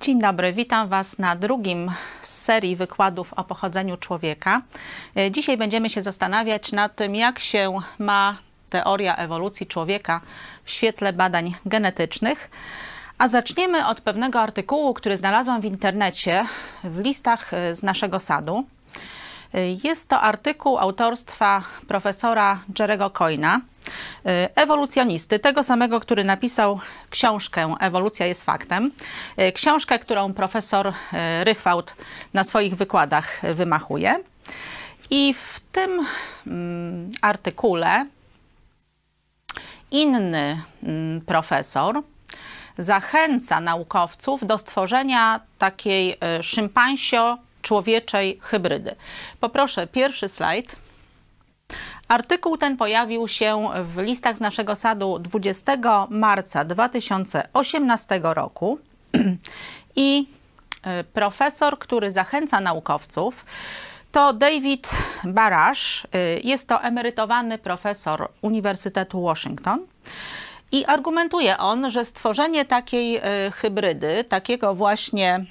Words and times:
Dzień 0.00 0.20
dobry, 0.20 0.52
witam 0.52 0.88
Was 0.88 1.18
na 1.18 1.36
drugim 1.36 1.90
z 2.22 2.28
serii 2.28 2.76
wykładów 2.76 3.32
o 3.32 3.44
pochodzeniu 3.44 3.96
człowieka. 3.96 4.62
E, 5.16 5.30
Dzisiaj 5.30 5.56
będziemy 5.56 5.90
się 5.90 6.02
zastanawiać 6.02 6.72
nad 6.72 6.96
tym, 6.96 7.14
jak 7.14 7.38
się 7.38 7.74
ma 7.98 8.36
teoria 8.70 9.16
ewolucji 9.16 9.66
człowieka 9.66 10.20
w 10.64 10.70
świetle 10.70 11.12
badań 11.12 11.54
genetycznych. 11.66 12.50
A 13.18 13.28
zaczniemy 13.28 13.86
od 13.86 14.00
pewnego 14.00 14.40
artykułu, 14.40 14.94
który 14.94 15.16
znalazłam 15.16 15.60
w 15.60 15.64
internecie 15.64 16.44
w 16.84 16.98
listach 16.98 17.54
e, 17.54 17.76
z 17.76 17.82
naszego 17.82 18.20
sadu. 18.20 18.64
Jest 19.84 20.08
to 20.08 20.20
artykuł 20.20 20.78
autorstwa 20.78 21.62
profesora 21.88 22.60
Jerego 22.78 23.10
Coyna, 23.10 23.60
e, 24.26 24.48
ewolucjonisty, 24.56 25.38
tego 25.38 25.62
samego, 25.62 26.00
który 26.00 26.24
napisał 26.24 26.80
książkę 27.10 27.74
Ewolucja 27.80 28.26
jest 28.26 28.44
faktem. 28.44 28.90
E, 29.36 29.52
Książkę, 29.52 29.98
którą 29.98 30.34
profesor 30.34 30.92
e, 31.12 31.44
Rychwałd 31.44 31.94
na 32.34 32.44
swoich 32.44 32.76
wykładach 32.76 33.40
wymachuje. 33.54 34.20
I 35.10 35.34
w 35.34 35.60
tym 35.72 36.06
mm, 36.46 37.10
artykule 37.20 38.06
inny 39.90 40.62
mm, 40.82 41.20
profesor 41.20 42.02
zachęca 42.78 43.60
naukowców 43.60 44.46
do 44.46 44.58
stworzenia 44.58 45.40
takiej 45.58 46.16
e, 46.20 46.42
szympansio-człowieczej 47.60 48.38
hybrydy. 48.40 48.94
Poproszę 49.40 49.86
pierwszy 49.86 50.28
slajd. 50.28 50.76
Artykuł 52.08 52.56
ten 52.56 52.76
pojawił 52.76 53.28
się 53.28 53.68
w 53.84 53.98
listach 53.98 54.36
z 54.36 54.40
naszego 54.40 54.76
sadu 54.76 55.18
20 55.18 56.06
marca 56.10 56.64
2018 56.64 58.20
roku 58.22 58.78
i 59.96 60.26
e, 60.82 61.04
profesor, 61.04 61.78
który 61.78 62.10
zachęca 62.10 62.60
naukowców, 62.60 63.44
to 64.12 64.32
David 64.32 64.90
Barash. 65.24 66.04
Y, 66.04 66.40
Jest 66.44 66.68
to 66.68 66.82
emerytowany 66.82 67.58
profesor 67.58 68.28
Uniwersytetu 68.42 69.22
Washington. 69.22 69.86
I 70.72 70.84
argumentuje 70.84 71.58
on, 71.58 71.90
że 71.90 72.04
stworzenie 72.04 72.64
takiej 72.64 73.16
y, 73.16 73.22
hybrydy, 73.50 74.24
takiego 74.24 74.74
właśnie 74.74 75.46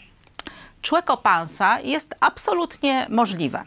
człekopansa 0.81 1.79
jest 1.79 2.15
absolutnie 2.19 3.05
możliwe. 3.09 3.65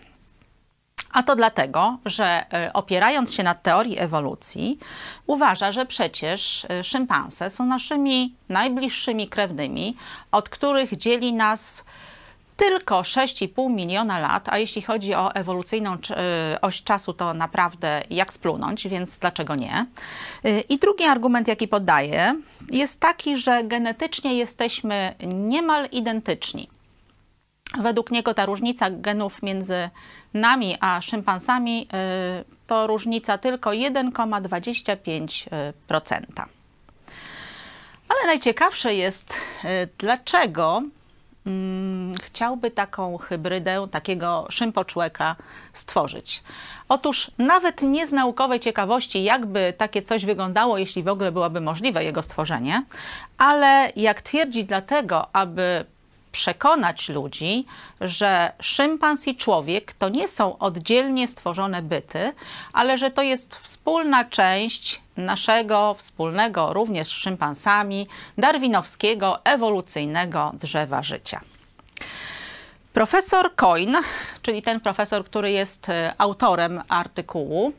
A 1.12 1.22
to 1.22 1.36
dlatego, 1.36 1.98
że 2.04 2.44
y, 2.68 2.72
opierając 2.72 3.34
się 3.34 3.42
na 3.42 3.54
teorii 3.54 3.98
ewolucji, 3.98 4.78
uważa, 5.26 5.72
że 5.72 5.86
przecież 5.86 6.64
y, 6.80 6.84
szympanse 6.84 7.50
są 7.50 7.66
naszymi 7.66 8.34
najbliższymi 8.48 9.28
krewnymi, 9.28 9.96
od 10.32 10.48
których 10.48 10.96
dzieli 10.96 11.32
nas 11.32 11.84
tylko 12.56 13.00
6,5 13.00 13.70
miliona 13.70 14.18
lat, 14.18 14.48
a 14.48 14.58
jeśli 14.58 14.82
chodzi 14.82 15.14
o 15.14 15.34
ewolucyjną 15.34 15.94
y, 15.94 16.60
oś 16.60 16.82
czasu, 16.82 17.12
to 17.12 17.34
naprawdę 17.34 18.02
jak 18.10 18.32
splunąć, 18.32 18.88
więc 18.88 19.18
dlaczego 19.18 19.54
nie? 19.54 19.86
I 20.68 20.78
drugi 20.78 21.04
argument, 21.04 21.48
jaki 21.48 21.68
podaje, 21.68 22.34
jest 22.70 23.00
taki, 23.00 23.36
że 23.36 23.64
genetycznie 23.64 24.34
jesteśmy 24.34 25.14
niemal 25.26 25.88
identyczni. 25.92 26.68
Według 27.80 28.10
niego 28.10 28.34
ta 28.34 28.46
różnica 28.46 28.90
genów 28.90 29.42
między 29.42 29.90
nami 30.34 30.76
a 30.80 31.00
szympansami 31.00 31.82
y, 31.82 31.86
to 32.66 32.86
różnica 32.86 33.38
tylko 33.38 33.70
1,25%. 33.70 36.20
Ale 38.08 38.26
najciekawsze 38.26 38.94
jest, 38.94 39.34
y, 39.34 39.38
dlaczego 39.98 40.82
mm, 41.46 42.14
chciałby 42.22 42.70
taką 42.70 43.18
hybrydę, 43.18 43.88
takiego 43.90 44.46
szympoczłeka 44.50 45.36
stworzyć. 45.72 46.42
Otóż 46.88 47.30
nawet 47.38 47.82
nie 47.82 48.06
z 48.06 48.12
naukowej 48.12 48.60
ciekawości, 48.60 49.24
jakby 49.24 49.74
takie 49.78 50.02
coś 50.02 50.24
wyglądało, 50.24 50.78
jeśli 50.78 51.02
w 51.02 51.08
ogóle 51.08 51.32
byłoby 51.32 51.60
możliwe 51.60 52.04
jego 52.04 52.22
stworzenie, 52.22 52.82
ale 53.38 53.92
jak 53.96 54.22
twierdzi 54.22 54.64
dlatego, 54.64 55.36
aby 55.36 55.84
przekonać 56.32 57.08
ludzi, 57.08 57.66
że 58.00 58.52
szympans 58.60 59.28
i 59.28 59.36
człowiek 59.36 59.92
to 59.92 60.08
nie 60.08 60.28
są 60.28 60.58
oddzielnie 60.58 61.28
stworzone 61.28 61.82
byty, 61.82 62.32
ale 62.72 62.98
że 62.98 63.10
to 63.10 63.22
jest 63.22 63.56
wspólna 63.56 64.24
część 64.24 65.02
naszego 65.16 65.94
wspólnego 65.98 66.72
również 66.72 67.08
z 67.08 67.10
szympansami 67.10 68.06
darwinowskiego 68.38 69.44
ewolucyjnego 69.44 70.52
drzewa 70.54 71.02
życia. 71.02 71.40
Profesor 72.92 73.54
Coyne, 73.54 74.00
czyli 74.42 74.62
ten 74.62 74.80
profesor, 74.80 75.24
który 75.24 75.50
jest 75.50 75.88
e, 75.88 76.14
autorem 76.18 76.82
artykułu, 76.88 77.72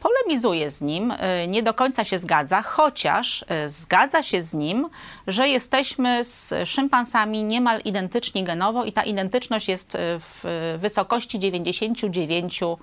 polemizuje 0.00 0.70
z 0.70 0.80
nim, 0.80 1.12
e, 1.18 1.48
nie 1.48 1.62
do 1.62 1.74
końca 1.74 2.04
się 2.04 2.18
zgadza, 2.18 2.62
chociaż 2.62 3.44
e, 3.48 3.70
zgadza 3.70 4.22
się 4.22 4.42
z 4.42 4.54
nim, 4.54 4.88
że 5.26 5.48
jesteśmy 5.48 6.24
z 6.24 6.54
szympansami 6.68 7.44
niemal 7.44 7.80
identyczni 7.84 8.44
genowo 8.44 8.84
i 8.84 8.92
ta 8.92 9.02
identyczność 9.02 9.68
jest 9.68 9.94
e, 9.94 9.98
w 10.18 10.44
wysokości 10.78 11.38
99%. 11.38 12.76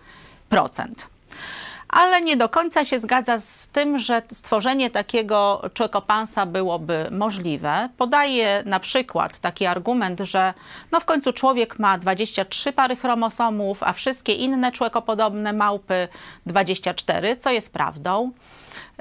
Ale 1.94 2.22
nie 2.22 2.38
do 2.38 2.50
końca 2.50 2.86
się 2.86 3.00
zgadza 3.00 3.40
z 3.40 3.68
tym, 3.68 3.98
że 3.98 4.22
stworzenie 4.31 4.90
takiego 4.90 5.62
człekopansa 5.74 6.46
byłoby 6.46 7.08
możliwe. 7.12 7.90
Podaje 7.98 8.64
na 8.66 8.80
przykład 8.80 9.40
taki 9.40 9.66
argument, 9.66 10.20
że 10.20 10.53
no 10.92 11.00
w 11.00 11.06
końcu 11.06 11.34
człowiek 11.34 11.80
ma 11.80 11.98
23 11.98 12.74
pary 12.74 12.96
chromosomów, 12.96 13.84
a 13.84 13.94
wszystkie 13.94 14.34
inne 14.34 14.72
człekopodobne 14.72 15.53
małpy 15.53 16.08
24, 16.46 17.38
co 17.38 17.52
jest 17.52 17.74
prawdą. 17.74 18.32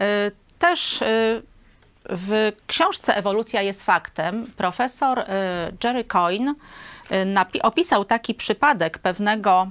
Y, 0.01 0.43
Też 0.59 1.03
y, 1.03 1.43
w 2.11 2.53
książce 2.67 3.17
Ewolucja 3.17 3.63
jest 3.63 3.85
faktem 3.85 4.45
profesor 4.57 5.19
y, 5.19 5.25
Jerry 5.85 6.05
Coyne 6.05 6.55
opisał 7.63 8.05
taki 8.05 8.35
przypadek 8.35 8.99
pewnego 8.99 9.67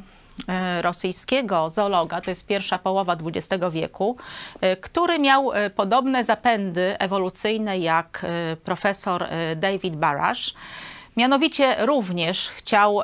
rosyjskiego 0.81 1.69
zoologa, 1.69 2.21
to 2.21 2.29
jest 2.29 2.47
pierwsza 2.47 2.77
połowa 2.77 3.15
XX 3.25 3.63
wieku, 3.71 4.17
y, 4.63 4.77
który 4.77 5.19
miał 5.19 5.53
y, 5.53 5.69
podobne 5.69 6.23
zapędy 6.23 6.97
ewolucyjne 6.99 7.77
jak 7.77 8.25
profesor 8.63 9.27
David 9.55 9.95
Barash. 9.95 10.53
Mianowicie 11.17 11.85
również 11.85 12.49
chciał 12.49 13.03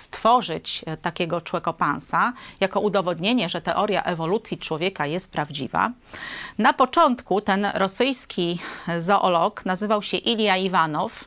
stworzyć 0.00 0.84
e, 0.86 0.96
takiego 0.96 1.40
człekopansa 1.40 2.32
jako 2.60 2.80
udowodnienie, 2.80 3.48
że 3.48 3.60
teoria 3.60 4.02
ewolucji 4.02 4.58
człowieka 4.58 5.06
jest 5.06 5.30
prawdziwa. 5.30 5.90
Na 6.58 6.72
początku 6.72 7.40
ten 7.40 7.66
rosyjski 7.74 8.58
zoolog 8.98 9.66
nazywał 9.66 10.02
się 10.02 10.16
Ilja 10.16 10.56
Iwanow. 10.56 11.24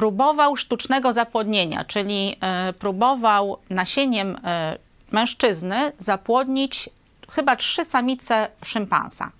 Próbował 0.00 0.56
sztucznego 0.56 1.12
zapłodnienia, 1.12 1.84
czyli 1.84 2.36
e, 2.40 2.72
próbował 2.72 3.58
nasieniem 3.70 4.36
e, 4.44 4.78
mężczyzny 5.10 5.92
zapłodnić 5.98 6.90
chyba 7.30 7.56
trzy 7.56 7.84
samice 7.84 8.48
szympansa. 8.64 9.30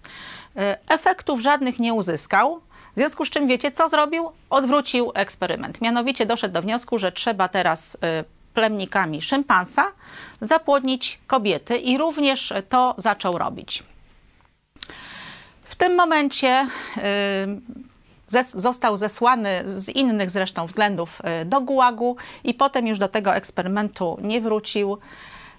E, 0.57 0.79
Efektów 0.89 1.41
żadnych 1.41 1.79
nie 1.79 1.95
uzyskał. 1.95 2.61
W 2.93 2.97
związku 2.97 3.25
z 3.25 3.31
czym 3.31 3.47
wiecie, 3.47 3.71
co 3.71 3.89
zrobił? 3.89 4.31
Odwrócił 4.51 5.13
eksperyment. 5.15 5.81
Mianowicie 5.81 6.27
doszedł 6.27 6.55
do 6.55 6.63
wniosku, 6.63 6.99
że 6.99 7.13
trzeba 7.13 7.49
teraz 7.49 7.97
plemnikami 8.55 9.23
szympansa 9.23 9.85
zapłodnić 10.41 11.19
kobiety 11.27 11.77
i 11.77 11.99
również 11.99 12.53
to 12.69 12.95
zaczął 12.99 13.39
robić. 13.39 13.83
W 15.65 15.77
tym 15.77 15.95
momencie 15.97 16.67
zes- 18.31 18.61
został 18.61 18.97
zesłany 18.97 19.63
z 19.65 19.89
innych 19.89 20.31
zresztą 20.31 20.67
względów 20.67 21.23
y, 21.43 21.45
do 21.45 21.61
gułagu 21.61 22.17
i 22.45 22.55
potem 22.55 22.87
już 22.87 22.99
do 22.99 23.09
tego 23.09 23.35
eksperymentu 23.35 24.19
nie 24.23 24.41
wrócił. 24.41 24.93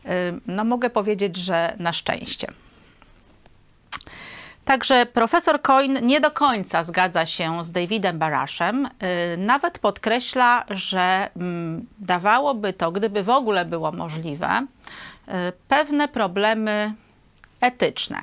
Y, 0.05 0.09
No 0.47 0.63
mogę 0.63 0.89
powiedzieć, 0.89 1.37
że 1.37 1.75
na 1.79 1.93
szczęście. 1.93 2.47
Także 4.65 5.05
profesor 5.05 5.61
Coyne 5.61 6.01
nie 6.01 6.19
do 6.21 6.31
końca 6.31 6.83
zgadza 6.83 7.25
się 7.25 7.63
z 7.63 7.71
Davidem 7.71 8.19
Barashem. 8.19 8.89
Yy, 9.01 9.37
Nawet 9.37 9.79
podkreśla, 9.79 10.65
że 10.69 11.29
mm, 11.35 11.85
dawałoby 11.99 12.73
to, 12.73 12.91
gdyby 12.91 13.23
w 13.23 13.29
ogóle 13.29 13.65
było 13.65 13.91
możliwe, 13.91 14.67
pewne 15.67 16.07
problemy 16.07 16.93
etyczne. 17.61 18.21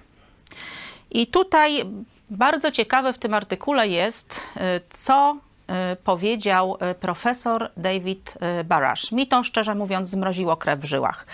I 1.10 1.26
tutaj 1.26 1.84
bardzo 2.30 2.70
ciekawe 2.70 3.12
w 3.12 3.18
tym 3.18 3.34
artykule 3.34 3.88
jest, 3.88 4.40
y, 4.56 4.60
co 4.90 5.36
y, 5.92 5.96
powiedział 5.96 6.78
y, 6.90 6.94
profesor 6.94 7.70
David 7.76 8.38
Barash. 8.64 9.12
Mi 9.12 9.26
to 9.26 9.44
szczerze 9.44 9.74
mówiąc 9.74 10.08
zmroziło 10.08 10.56
krew 10.56 10.80
w 10.80 10.84
żyłach. 10.84 11.26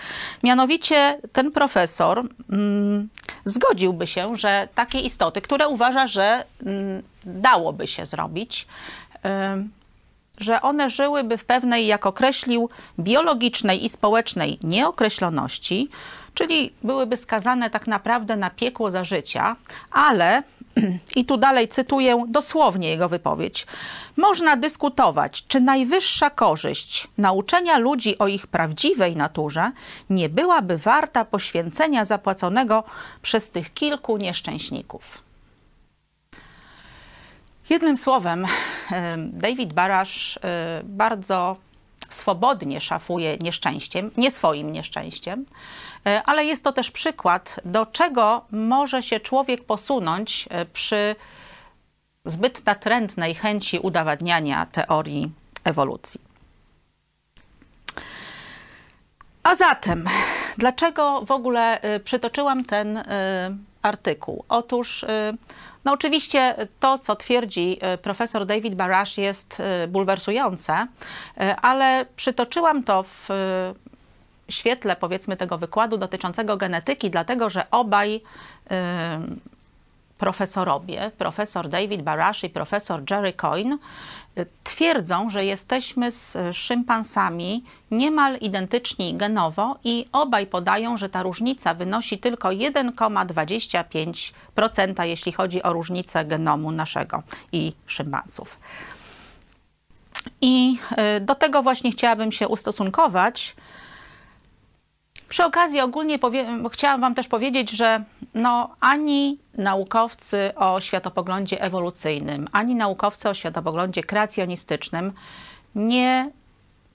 Mianowicie 0.43 1.21
ten 1.33 1.53
profesor 1.53 2.23
mm, 2.53 3.09
zgodziłby 3.45 4.07
się, 4.07 4.37
że 4.37 4.69
takie 4.75 4.99
istoty, 4.99 5.41
które 5.41 5.69
uważa, 5.69 6.07
że 6.07 6.45
mm, 6.67 7.03
dałoby 7.27 7.87
się 7.87 8.07
zrobić, 8.07 8.67
że 10.39 10.63
one 10.63 10.91
żyłyby 10.91 11.39
w 11.39 11.45
pewnej, 11.45 11.87
jak 11.87 12.07
określił, 12.07 12.71
biologicznej 12.99 13.85
i 13.85 13.89
społecznej 13.89 14.59
nieokreśloności, 14.63 15.89
czyli 16.35 16.73
byłyby 16.83 17.17
skazane 17.17 17.71
tak 17.71 17.87
naprawdę 17.87 18.37
na 18.37 18.51
piekło 18.51 18.91
za 18.91 19.05
życia, 19.05 19.57
ale 19.91 20.43
i 21.17 21.25
tu 21.25 21.37
dalej 21.37 21.69
cytuję 21.69 22.25
dosłownie 22.29 22.89
jego 22.89 23.09
wypowiedź. 23.09 23.67
Można 24.17 24.57
dyskutować, 24.57 25.45
czy 25.49 25.61
najwyższa 25.61 26.31
korzyść 26.31 27.09
nauczenia 27.19 27.79
ludzi 27.79 28.19
o 28.19 28.27
ich 28.27 28.47
prawdziwej 28.47 29.17
naturze 29.17 29.73
nie 30.11 30.29
byłaby 30.29 30.79
warta 30.79 31.25
poświęcenia 31.25 32.05
zapłaconego 32.05 32.85
przez 33.23 33.51
tych 33.51 33.75
kilku 33.75 34.17
nieszczęśników. 34.17 35.25
Jednym 37.71 37.97
słowem, 37.97 38.47
David 39.19 39.73
Barasz 39.73 40.39
bardzo 40.85 41.57
swobodnie 42.09 42.81
szafuje 42.81 43.37
nieszczęściem, 43.37 44.11
nie 44.17 44.31
swoim 44.31 44.73
nieszczęściem, 44.73 45.47
ale 46.25 46.45
jest 46.45 46.65
to 46.65 46.73
też 46.73 46.91
przykład, 46.91 47.61
do 47.65 47.87
czego 47.87 48.45
może 48.51 49.03
się 49.03 49.21
człowiek 49.21 49.65
posunąć 49.65 50.49
e, 50.51 50.65
przy 50.65 51.17
zbyt 52.25 52.67
natrętnej 52.67 53.35
chęci 53.35 53.79
udowadniania 53.79 54.67
teorii 54.67 55.33
ewolucji. 55.65 56.21
A 59.43 59.55
zatem, 59.55 60.05
dlaczego 60.59 61.23
w 61.27 61.31
ogóle 61.31 61.81
e, 61.81 62.01
przytoczyłam 62.01 62.65
ten 62.65 63.03
artykuł? 63.83 64.45
Otóż 64.49 65.05
no 65.85 65.93
oczywiście 65.93 66.55
to, 66.81 66.99
co 66.99 67.17
twierdzi 67.17 67.79
e, 67.81 67.99
profesor 67.99 68.47
David 68.47 68.75
Barash 68.75 69.19
jest 69.19 69.61
e, 69.61 69.89
bulwersujące, 69.89 70.87
e, 71.39 71.57
ale 71.57 72.07
przytoczyłam 72.17 72.85
to 72.85 73.03
w 73.03 73.29
świetle 74.49 74.97
powiedzmy 74.97 75.37
tego 75.37 75.59
wykładu 75.59 75.99
dotyczącego 75.99 76.57
genetyki, 76.57 77.11
dlatego 77.11 77.51
że 77.51 77.71
obaj 77.71 78.21
profesorowie, 80.19 81.11
profesor 81.19 81.69
David 81.69 82.03
Barash 82.03 82.45
i 82.45 82.51
profesor 82.51 83.03
Jerry 83.11 83.33
Coyne, 83.33 83.79
twierdzą, 84.65 85.31
że 85.31 85.45
jesteśmy 85.45 86.13
z 86.13 86.37
szympansami 86.53 87.65
niemal 87.91 88.37
identyczni 88.37 89.15
genowo 89.15 89.77
i 89.85 90.07
obaj 90.13 90.47
podają, 90.47 90.97
że 90.97 91.09
ta 91.09 91.23
różnica 91.23 91.75
wynosi 91.75 92.19
tylko 92.19 92.49
1,25%, 92.49 95.03
jeśli 95.03 95.33
chodzi 95.33 95.63
o 95.63 95.73
różnicę 95.73 96.25
genomu 96.25 96.73
naszego 96.73 97.23
i 97.53 97.73
szympansów. 97.87 98.59
I 100.41 100.79
y, 101.17 101.21
do 101.21 101.35
tego 101.35 101.63
właśnie 101.63 101.93
chciałabym 101.93 102.33
się 102.33 102.49
ustosunkować. 102.49 103.57
Przy 105.29 105.45
okazji 105.45 105.81
ogólnie 105.81 106.19
chciałam 106.73 107.01
Wam 107.01 107.15
też 107.15 107.29
powiedzieć, 107.29 107.71
że 107.71 108.05
no, 108.35 108.77
ani 108.81 109.39
naukowcy 109.55 110.53
o 110.57 110.81
światopoglądzie 110.81 111.63
ewolucyjnym, 111.63 112.49
ani 112.53 112.75
naukowcy 112.75 113.29
o 113.29 113.35
światopoglądzie 113.35 114.03
kreacjonistycznym 114.03 115.13
nie 115.75 116.31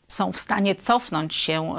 są 0.10 0.32
w 0.32 0.40
stanie 0.40 0.76
cofnąć 0.76 1.36
się 1.36 1.74
y, 1.74 1.78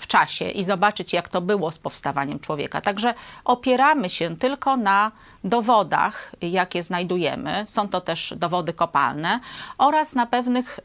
w 0.00 0.06
czasie 0.06 0.44
i 0.44 0.64
zobaczyć, 0.64 1.12
jak 1.12 1.28
to 1.28 1.40
było 1.40 1.72
z 1.72 1.78
powstawaniem 1.78 2.40
człowieka. 2.40 2.80
Także 2.80 3.14
opieramy 3.44 4.10
się 4.10 4.36
tylko 4.36 4.76
na 4.76 5.12
dowodach, 5.44 6.34
jakie 6.42 6.82
znajdujemy. 6.82 7.66
Są 7.66 7.88
to 7.88 8.00
też 8.00 8.34
dowody 8.36 8.72
kopalne 8.72 9.40
oraz 9.78 10.14
na 10.14 10.26
pewnych 10.26 10.78
y, 10.78 10.82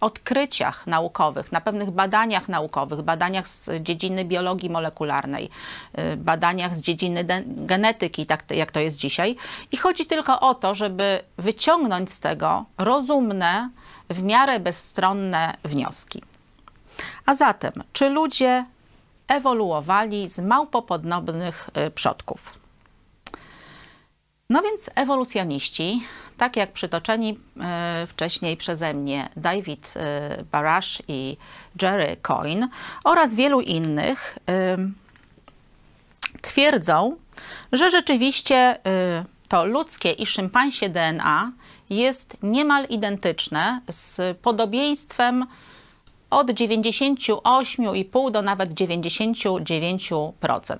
odkryciach 0.00 0.86
naukowych, 0.86 1.52
na 1.52 1.60
pewnych 1.60 1.90
badaniach 1.90 2.48
naukowych, 2.48 3.02
badaniach 3.02 3.48
z 3.48 3.70
dziedziny 3.82 4.24
biologii 4.24 4.70
molekularnej, 4.70 5.50
y, 5.98 6.16
badaniach 6.16 6.76
z 6.76 6.80
dziedziny 6.80 7.24
genetyki, 7.46 8.26
tak 8.26 8.44
jak 8.50 8.70
to 8.70 8.80
jest 8.80 8.98
dzisiaj. 8.98 9.36
I 9.72 9.76
chodzi 9.76 10.06
tylko 10.06 10.40
o 10.40 10.54
to, 10.54 10.74
żeby 10.74 11.20
wyciągnąć 11.38 12.12
z 12.12 12.20
tego 12.20 12.64
rozumne, 12.78 13.70
w 14.10 14.22
miarę 14.22 14.60
bezstronne 14.60 15.54
wnioski. 15.64 16.22
A 17.26 17.34
zatem, 17.34 17.72
czy 17.92 18.08
ludzie 18.08 18.64
ewoluowali 19.28 20.28
z 20.28 20.38
małpopodobnych 20.38 21.70
y, 21.86 21.90
przodków? 21.90 22.58
No 24.50 24.62
więc 24.62 24.90
ewolucjoniści, 24.94 26.02
tak 26.36 26.56
jak 26.56 26.72
przytoczeni 26.72 27.30
y, 28.02 28.06
wcześniej 28.06 28.56
przeze 28.56 28.94
mnie 28.94 29.28
David 29.36 29.94
y, 29.96 30.44
Barash 30.44 31.02
i 31.08 31.36
Jerry 31.82 32.16
Coyne 32.22 32.68
oraz 33.04 33.34
wielu 33.34 33.60
innych, 33.60 34.38
twierdzą, 36.42 37.16
że 37.72 37.90
rzeczywiście 37.90 38.78
to 39.48 39.64
ludzkie 39.64 40.12
i 40.12 40.26
szympansie 40.26 40.88
DNA 40.88 41.52
jest 41.96 42.36
niemal 42.42 42.84
identyczne 42.84 43.80
z 43.90 44.38
podobieństwem 44.38 45.46
od 46.30 46.46
98,5 46.46 48.30
do 48.30 48.42
nawet 48.42 48.70
99%. 48.70 50.76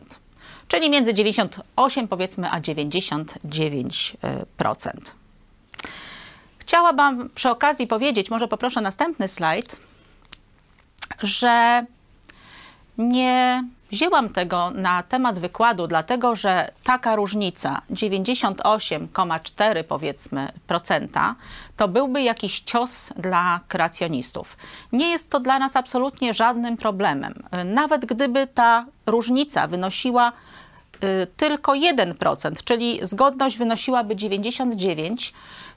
Czyli 0.69 0.91
między 0.91 1.15
98 1.15 2.09
powiedzmy 2.09 2.51
a 2.51 2.61
99%. 2.61 4.15
Chciałabym 6.59 7.31
przy 7.31 7.51
okazji 7.51 7.87
powiedzieć, 7.87 8.31
może 8.31 8.49
poproszę 8.49 8.81
następny 8.81 9.29
slajd, 9.29 9.77
że 11.23 11.85
nie 12.99 13.65
Wzięłam 13.95 14.29
tego 14.29 14.71
na 14.71 15.03
temat 15.03 15.39
wykładu, 15.39 15.87
dlatego 15.87 16.37
że 16.37 16.71
taka 16.85 17.17
różnica 17.17 17.83
98,4 17.91 19.85
powiedzmy 19.85 20.49
procenta 20.67 21.35
to 21.77 21.89
byłby 21.89 22.23
jakiś 22.23 22.61
cios 22.61 23.13
dla 23.17 23.61
kreacjonistów. 23.69 24.57
Nie 24.93 25.11
jest 25.11 25.31
to 25.31 25.41
dla 25.41 25.59
nas 25.59 25.77
absolutnie 25.77 26.35
żadnym 26.35 26.77
problemem. 26.77 27.43
Nawet 27.65 28.05
gdyby 28.07 28.47
ta 28.47 28.87
różnica 29.07 29.67
wynosiła 29.67 30.33
y, 30.33 31.27
tylko 31.37 31.73
1%, 31.73 32.53
czyli 32.65 32.99
zgodność 33.03 33.59
wynosiłaby 33.59 34.17
99, 34.17 35.35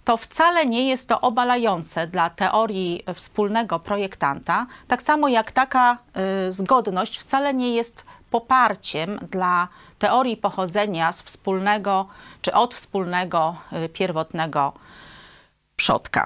to 0.07 0.17
wcale 0.17 0.65
nie 0.65 0.87
jest 0.87 1.07
to 1.07 1.21
obalające 1.21 2.07
dla 2.07 2.29
teorii 2.29 3.03
wspólnego 3.13 3.79
projektanta, 3.79 4.65
tak 4.87 5.01
samo 5.01 5.27
jak 5.27 5.51
taka 5.51 5.97
y, 6.47 6.51
zgodność 6.53 7.17
wcale 7.17 7.53
nie 7.53 7.75
jest 7.75 8.05
poparciem 8.31 9.19
dla 9.31 9.67
teorii 9.99 10.37
pochodzenia 10.37 11.13
z 11.13 11.21
wspólnego 11.21 12.07
czy 12.41 12.53
od 12.53 12.73
wspólnego 12.73 13.55
y, 13.85 13.89
pierwotnego 13.89 14.73
przodka. 15.75 16.25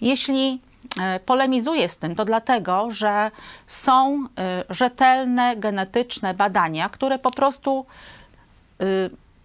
Jeśli 0.00 0.60
y, 1.16 1.20
polemizuję 1.20 1.88
z 1.88 1.98
tym, 1.98 2.14
to 2.14 2.24
dlatego, 2.24 2.90
że 2.90 3.30
są 3.66 4.26
rzetelne 4.70 5.56
genetyczne 5.56 6.34
badania, 6.34 6.88
które 6.88 7.18
po 7.18 7.30
prostu 7.30 7.86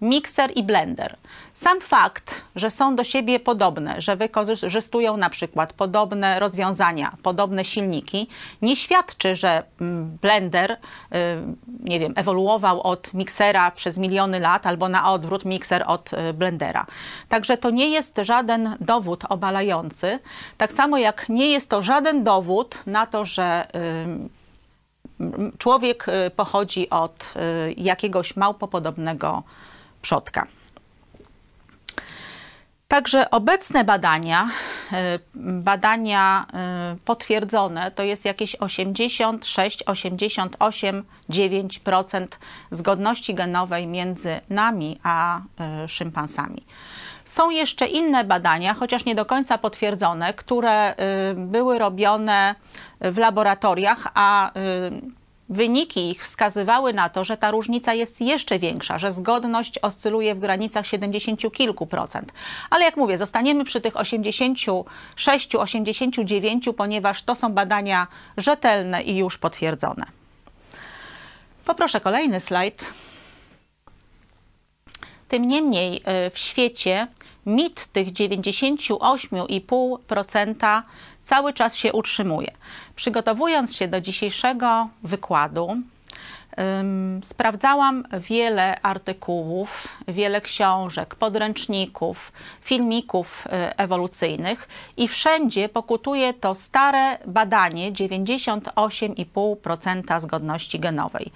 mikser 0.00 0.50
i 0.54 0.62
blender. 0.62 1.16
Sam 1.54 1.80
fakt, 1.80 2.42
że 2.56 2.70
są 2.70 2.96
do 2.96 3.04
siebie 3.04 3.40
podobne, 3.40 4.00
że 4.00 4.16
wykorzystują 4.16 5.16
na 5.16 5.30
przykład 5.30 5.72
podobne 5.72 6.40
rozwiązania, 6.40 7.12
podobne 7.22 7.64
silniki, 7.64 8.28
nie 8.62 8.76
świadczy, 8.76 9.36
że 9.36 9.62
mm, 9.80 10.18
blender, 10.22 10.70
y, 10.72 10.76
nie 11.80 12.00
wiem, 12.00 12.12
ewoluował 12.16 12.80
od 12.80 13.14
miksera 13.14 13.70
przez 13.70 13.98
miliony 13.98 14.40
lat 14.40 14.66
albo 14.66 14.88
na 14.88 15.12
odwrót 15.12 15.44
mikser 15.44 15.84
od 15.86 16.12
y, 16.12 16.32
blendera. 16.32 16.86
Także 17.28 17.56
to 17.56 17.70
nie 17.70 17.88
jest 17.88 18.20
żaden 18.22 18.76
dowód 18.80 19.24
obalający, 19.28 20.18
tak 20.58 20.72
samo 20.72 20.98
jak 20.98 21.28
nie 21.28 21.48
jest 21.48 21.70
to 21.70 21.82
żaden 21.82 22.24
dowód 22.24 22.82
na 22.86 23.06
to, 23.06 23.24
że 23.24 23.66
y, 25.20 25.26
człowiek 25.58 26.06
pochodzi 26.36 26.90
od 26.90 27.34
jakiegoś 27.76 28.36
małpopodobnego 28.36 29.42
przodka. 30.02 30.46
Także 32.88 33.30
obecne 33.30 33.84
badania, 33.84 34.50
e, 34.92 35.18
badania 35.34 36.46
e, 36.54 36.96
potwierdzone, 37.04 37.90
to 37.90 38.02
jest 38.02 38.24
jakieś 38.24 38.56
86, 38.56 39.82
88, 39.86 41.04
9% 41.30 42.26
zgodności 42.70 43.34
genowej 43.34 43.86
między 43.86 44.40
nami 44.50 45.00
a 45.02 45.40
e, 45.60 45.88
szympansami. 45.88 46.66
Są 47.24 47.50
jeszcze 47.50 47.86
inne 47.86 48.24
badania, 48.24 48.74
chociaż 48.74 49.04
nie 49.04 49.14
do 49.14 49.26
końca 49.26 49.58
potwierdzone, 49.58 50.34
które 50.34 50.94
były 51.36 51.78
robione 51.78 52.54
w 53.00 53.18
laboratoriach, 53.18 54.08
a 54.14 54.50
Wyniki 55.48 56.10
ich 56.10 56.24
wskazywały 56.24 56.92
na 56.92 57.08
to, 57.08 57.24
że 57.24 57.36
ta 57.36 57.50
różnica 57.50 57.94
jest 57.94 58.20
jeszcze 58.20 58.58
większa, 58.58 58.98
że 58.98 59.12
zgodność 59.12 59.78
oscyluje 59.78 60.34
w 60.34 60.38
granicach 60.38 60.86
70 60.86 61.52
kilku 61.52 61.86
procent. 61.86 62.32
Ale 62.70 62.84
jak 62.84 62.96
mówię, 62.96 63.18
zostaniemy 63.18 63.64
przy 63.64 63.80
tych 63.80 63.96
86, 63.96 65.54
89, 65.54 66.68
ponieważ 66.76 67.22
to 67.22 67.34
są 67.34 67.52
badania 67.52 68.06
rzetelne 68.36 69.02
i 69.02 69.16
już 69.16 69.38
potwierdzone. 69.38 70.04
Poproszę 71.64 72.00
kolejny 72.00 72.40
slajd. 72.40 72.94
Tym 75.28 75.48
niemniej 75.48 75.96
y, 75.96 76.00
w 76.30 76.38
świecie 76.38 77.06
mit 77.46 77.86
tych 77.86 78.12
98,5% 78.12 80.82
cały 81.26 81.52
czas 81.52 81.76
się 81.76 81.92
utrzymuje. 81.92 82.50
Przygotowując 82.96 83.76
się 83.76 83.88
do 83.88 84.00
dzisiejszego 84.00 84.88
wykładu, 85.02 85.76
sprawdzałam 87.22 88.04
wiele 88.20 88.82
artykułów, 88.82 89.88
wiele 90.08 90.40
książek, 90.40 91.14
podręczników, 91.14 92.32
filmików 92.60 93.44
y, 93.46 93.50
ewolucyjnych 93.76 94.68
i 94.96 95.08
wszędzie 95.08 95.68
pokutuje 95.68 96.34
to 96.34 96.54
stare 96.54 97.18
badanie 97.26 97.92
98,5% 97.92 100.20
zgodności 100.20 100.80
genowej. 100.80 101.30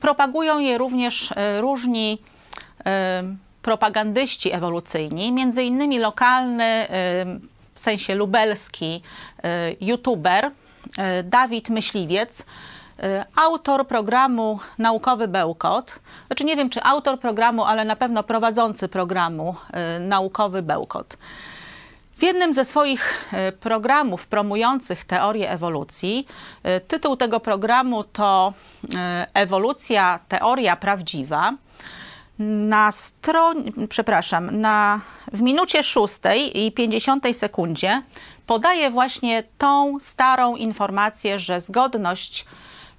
Propagują 0.00 0.58
je 0.58 0.78
również 0.78 1.30
y, 1.30 1.34
różni 1.60 2.18
propagandyści 3.62 4.52
ewolucyjni, 4.52 5.32
między 5.32 5.62
innymi 5.62 5.98
lokalny, 5.98 6.86
w 7.74 7.80
sensie 7.80 8.14
lubelski, 8.14 9.02
youtuber 9.80 10.50
E, 10.98 11.22
Dawid 11.22 11.70
Myśliwiec, 11.70 12.44
e, 13.02 13.24
autor 13.36 13.86
programu 13.86 14.58
Naukowy 14.78 15.28
Bełkot. 15.28 16.00
Znaczy 16.26 16.44
nie 16.44 16.56
wiem, 16.56 16.70
czy 16.70 16.82
autor 16.82 17.20
programu, 17.20 17.64
ale 17.64 17.84
na 17.84 17.96
pewno 17.96 18.22
prowadzący 18.22 18.88
programu 18.88 19.54
Naukowy 20.00 20.62
Bełkot. 20.62 21.16
W 22.16 22.22
jednym 22.22 22.52
ze 22.52 22.64
swoich 22.64 23.30
programów 23.60 24.26
promujących 24.26 25.04
teorię 25.04 25.50
ewolucji, 25.50 26.26
tytuł 26.88 27.16
tego 27.16 27.40
programu 27.40 28.04
to 28.04 28.52
Ewolucja, 29.34 30.20
teoria 30.28 30.76
prawdziwa. 30.76 31.52
Na 32.38 32.92
stronie, 32.92 33.72
przepraszam, 33.88 34.60
na, 34.60 35.00
w 35.32 35.42
minucie 35.42 35.82
6 35.82 36.18
i 36.54 36.72
50 36.72 37.24
sekundzie 37.32 38.02
podaje 38.46 38.90
właśnie 38.90 39.42
tą 39.58 39.96
starą 40.00 40.56
informację, 40.56 41.38
że 41.38 41.60
zgodność 41.60 42.46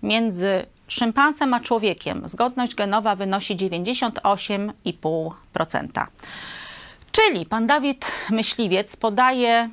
między 0.03 0.65
szympansem 0.87 1.53
a 1.53 1.59
człowiekiem, 1.59 2.27
zgodność 2.27 2.75
genowa 2.75 3.15
wynosi 3.15 3.57
98,5%. 3.57 6.05
Czyli 7.11 7.45
pan 7.45 7.67
Dawid 7.67 8.11
Myśliwiec 8.29 8.95
podaje 8.95 9.69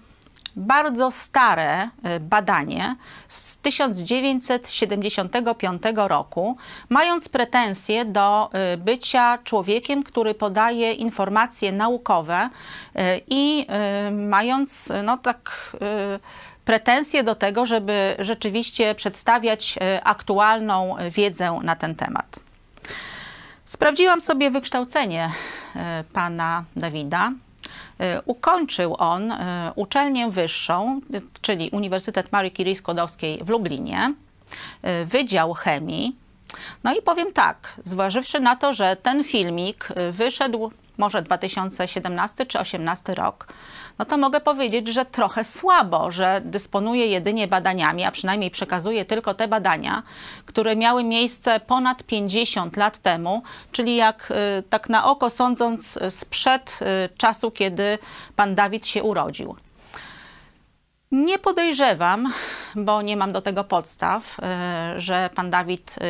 bardzo 0.56 1.10
stare 1.10 1.88
e, 2.02 2.20
badanie 2.20 2.96
z 3.28 3.58
1975 3.58 5.82
roku, 5.96 6.56
mając 6.88 7.28
pretensje 7.28 8.04
do 8.04 8.50
e, 8.52 8.76
bycia 8.76 9.38
człowiekiem, 9.44 10.02
który 10.02 10.34
podaje 10.34 10.92
informacje 10.92 11.72
naukowe 11.72 12.50
e, 12.94 13.20
i 13.28 13.66
mając 14.12 14.92
no 15.04 15.16
tak 15.16 15.76
pretensje 16.64 17.24
do 17.24 17.34
tego, 17.34 17.66
żeby 17.66 18.16
rzeczywiście 18.18 18.94
przedstawiać 18.94 19.78
aktualną 20.04 20.96
wiedzę 21.10 21.58
na 21.62 21.76
ten 21.76 21.94
temat. 21.94 22.40
Sprawdziłam 23.64 24.20
sobie 24.20 24.50
wykształcenie 24.50 25.30
pana 26.12 26.64
Dawida. 26.76 27.32
E, 28.02 28.22
ukończył 28.24 28.96
on 28.98 29.32
e, 29.32 29.72
uczelnię 29.76 30.30
wyższą, 30.30 31.00
czyli 31.40 31.70
Uniwersytet 31.72 32.32
Marii 32.32 32.52
Curie 32.52 32.76
Skłodowskiej 32.76 33.38
w 33.44 33.48
Lublinie, 33.48 34.14
e, 34.82 35.04
Wydział 35.04 35.54
Chemii. 35.54 36.16
No 36.84 36.94
i 36.94 37.02
powiem 37.02 37.32
tak, 37.32 37.80
zważywszy 37.84 38.40
na 38.40 38.56
to, 38.56 38.74
że 38.74 38.96
ten 38.96 39.24
filmik 39.24 39.88
wyszedł 40.12 40.70
może 40.98 41.22
2017 41.22 42.36
czy 42.36 42.58
2018 42.58 43.14
rok, 43.14 43.52
no 44.02 44.06
to 44.06 44.18
mogę 44.18 44.40
powiedzieć, 44.40 44.88
że 44.88 45.04
trochę 45.04 45.44
słabo, 45.44 46.10
że 46.10 46.40
dysponuje 46.44 47.06
jedynie 47.06 47.48
badaniami, 47.48 48.04
a 48.04 48.10
przynajmniej 48.10 48.50
przekazuje 48.50 49.04
tylko 49.04 49.34
te 49.34 49.48
badania, 49.48 50.02
które 50.46 50.76
miały 50.76 51.04
miejsce 51.04 51.60
ponad 51.60 52.02
50 52.02 52.76
lat 52.76 52.98
temu, 52.98 53.42
czyli 53.72 53.96
jak 53.96 54.32
y, 54.58 54.62
tak 54.62 54.88
na 54.88 55.04
oko 55.04 55.30
sądząc 55.30 55.98
sprzed 56.10 56.78
y, 56.82 57.16
czasu, 57.16 57.50
kiedy 57.50 57.98
pan 58.36 58.54
Dawid 58.54 58.86
się 58.86 59.02
urodził. 59.02 59.56
Nie 61.12 61.38
podejrzewam, 61.38 62.32
bo 62.76 63.02
nie 63.02 63.16
mam 63.16 63.32
do 63.32 63.42
tego 63.42 63.64
podstaw, 63.64 64.36
e, 64.42 64.94
że 64.96 65.30
pan 65.34 65.50
Dawid 65.50 65.96
e, 66.00 66.04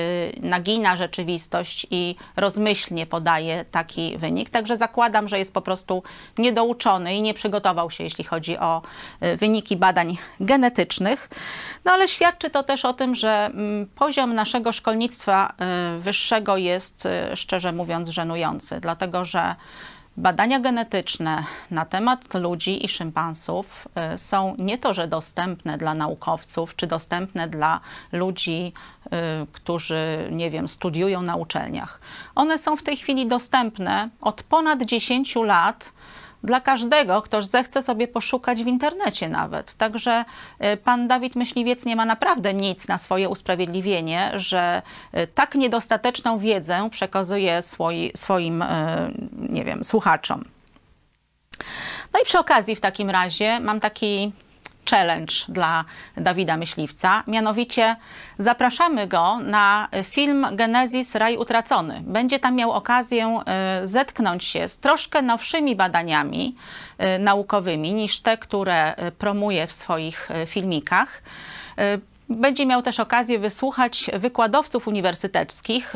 nagina 0.49 0.97
rzeczywistość 0.97 1.87
i 1.90 2.16
rozmyślnie 2.37 3.06
podaje 3.06 3.64
taki 3.71 4.18
wynik. 4.18 4.50
Także 4.50 4.76
zakładam, 4.76 5.28
że 5.28 5.38
jest 5.38 5.54
po 5.54 5.62
prostu 5.62 6.02
niedouczony 6.38 7.14
i 7.14 7.23
nie 7.23 7.35
przygotował 7.35 7.90
się, 7.90 8.04
jeśli 8.04 8.25
chodzi 8.25 8.59
o 8.59 8.82
e, 9.21 9.37
wyniki 9.37 9.76
badań 9.76 10.18
genetycznych. 10.40 11.30
No 11.85 11.92
ale 11.92 12.09
świadczy 12.09 12.50
to 12.50 12.62
też 12.62 12.85
o 12.85 12.92
tym, 12.92 13.14
że 13.14 13.47
mm, 13.47 13.87
poziom 13.87 14.35
naszego 14.35 14.73
szkolnictwa 14.73 15.52
wyższego 15.99 16.56
jest, 16.56 17.09
szczerze 17.35 17.73
mówiąc, 17.73 18.09
żenujący, 18.09 18.80
dlatego 18.80 19.25
że 19.25 19.54
Badania 20.16 20.61
genetyczne 20.61 21.45
na 21.71 21.85
temat 21.85 22.35
ludzi 22.35 22.85
i 22.85 22.88
szympansów 22.88 23.88
y, 24.14 24.19
są 24.19 24.54
nie 24.59 24.78
to, 24.78 24.95
że 24.95 25.09
dostępne 25.09 25.78
dla 25.78 25.95
naukowców, 25.95 26.76
czy 26.76 26.87
dostępne 26.87 27.49
dla 27.49 27.81
ludzi, 28.12 28.73
y, 29.07 29.11
którzy, 29.52 30.28
nie 30.31 30.50
wiem, 30.50 30.69
studiują 30.69 31.23
na 31.23 31.37
uczelniach. 31.37 32.00
One 32.35 32.59
są 32.59 32.76
w 32.76 32.83
tej 32.83 32.97
chwili 32.97 33.26
dostępne 33.26 34.09
od 34.21 34.42
ponad 34.42 34.83
10 34.83 35.37
lat 35.37 35.92
dla 36.44 36.61
każdego, 36.61 37.22
kto 37.22 37.42
zechce 37.42 37.82
sobie 37.82 38.08
poszukać 38.08 38.64
w 38.64 38.66
internecie 38.66 39.28
nawet. 39.28 39.75
Także 39.75 40.25
y, 40.64 40.76
pan 40.76 41.08
Dawid 41.08 41.37
Myśliwiec 41.37 41.84
nie 41.84 41.96
ma 41.96 42.04
naprawdę 42.04 42.54
nic 42.54 42.88
na 42.88 42.99
swoje 42.99 43.28
usprawiedliwienie, 43.28 44.32
że 44.34 44.82
y, 45.18 45.26
tak 45.26 45.54
niedostateczną 45.54 46.38
wiedzę 46.38 46.88
przekazuje 46.90 47.62
swoi, 47.62 48.11
swoim, 48.14 48.64
nie 49.34 49.64
wiem, 49.64 49.84
słuchaczom. 49.84 50.44
No 52.14 52.20
i 52.20 52.25
przy 52.25 52.38
okazji 52.38 52.76
w 52.76 52.80
takim 52.80 53.11
razie 53.11 53.61
mam 53.61 53.80
taki 53.80 54.32
challenge 54.91 55.35
dla 55.49 55.85
Dawida 56.17 56.57
Myśliwca. 56.57 57.23
Mianowicie 57.27 57.97
zapraszamy 58.39 59.07
go 59.07 59.39
na 59.39 59.89
film 60.05 60.47
Genezis 60.53 61.15
Raj 61.15 61.37
Utracony. 61.37 62.03
Będzie 62.05 62.39
tam 62.39 62.55
miał 62.55 62.73
okazję 62.73 63.41
e, 63.47 63.81
zetknąć 63.85 64.45
się 64.45 64.69
z 64.69 64.79
troszkę 64.79 65.23
nowszymi 65.23 65.77
badaniami 65.77 66.57
e, 66.99 67.19
naukowymi 67.19 67.95
niż 67.95 68.21
te, 68.21 68.39
które 68.39 68.95
e, 68.97 69.12
promuje 69.12 69.67
w 69.67 69.73
swoich 69.73 70.29
filmikach. 70.47 71.23
Będzie 72.37 72.67
miał 72.67 72.83
też 72.83 73.01
okazję 73.01 73.39
wysłuchać 73.39 74.11
wykładowców 74.12 74.89
uniwersyteckich, 74.89 75.95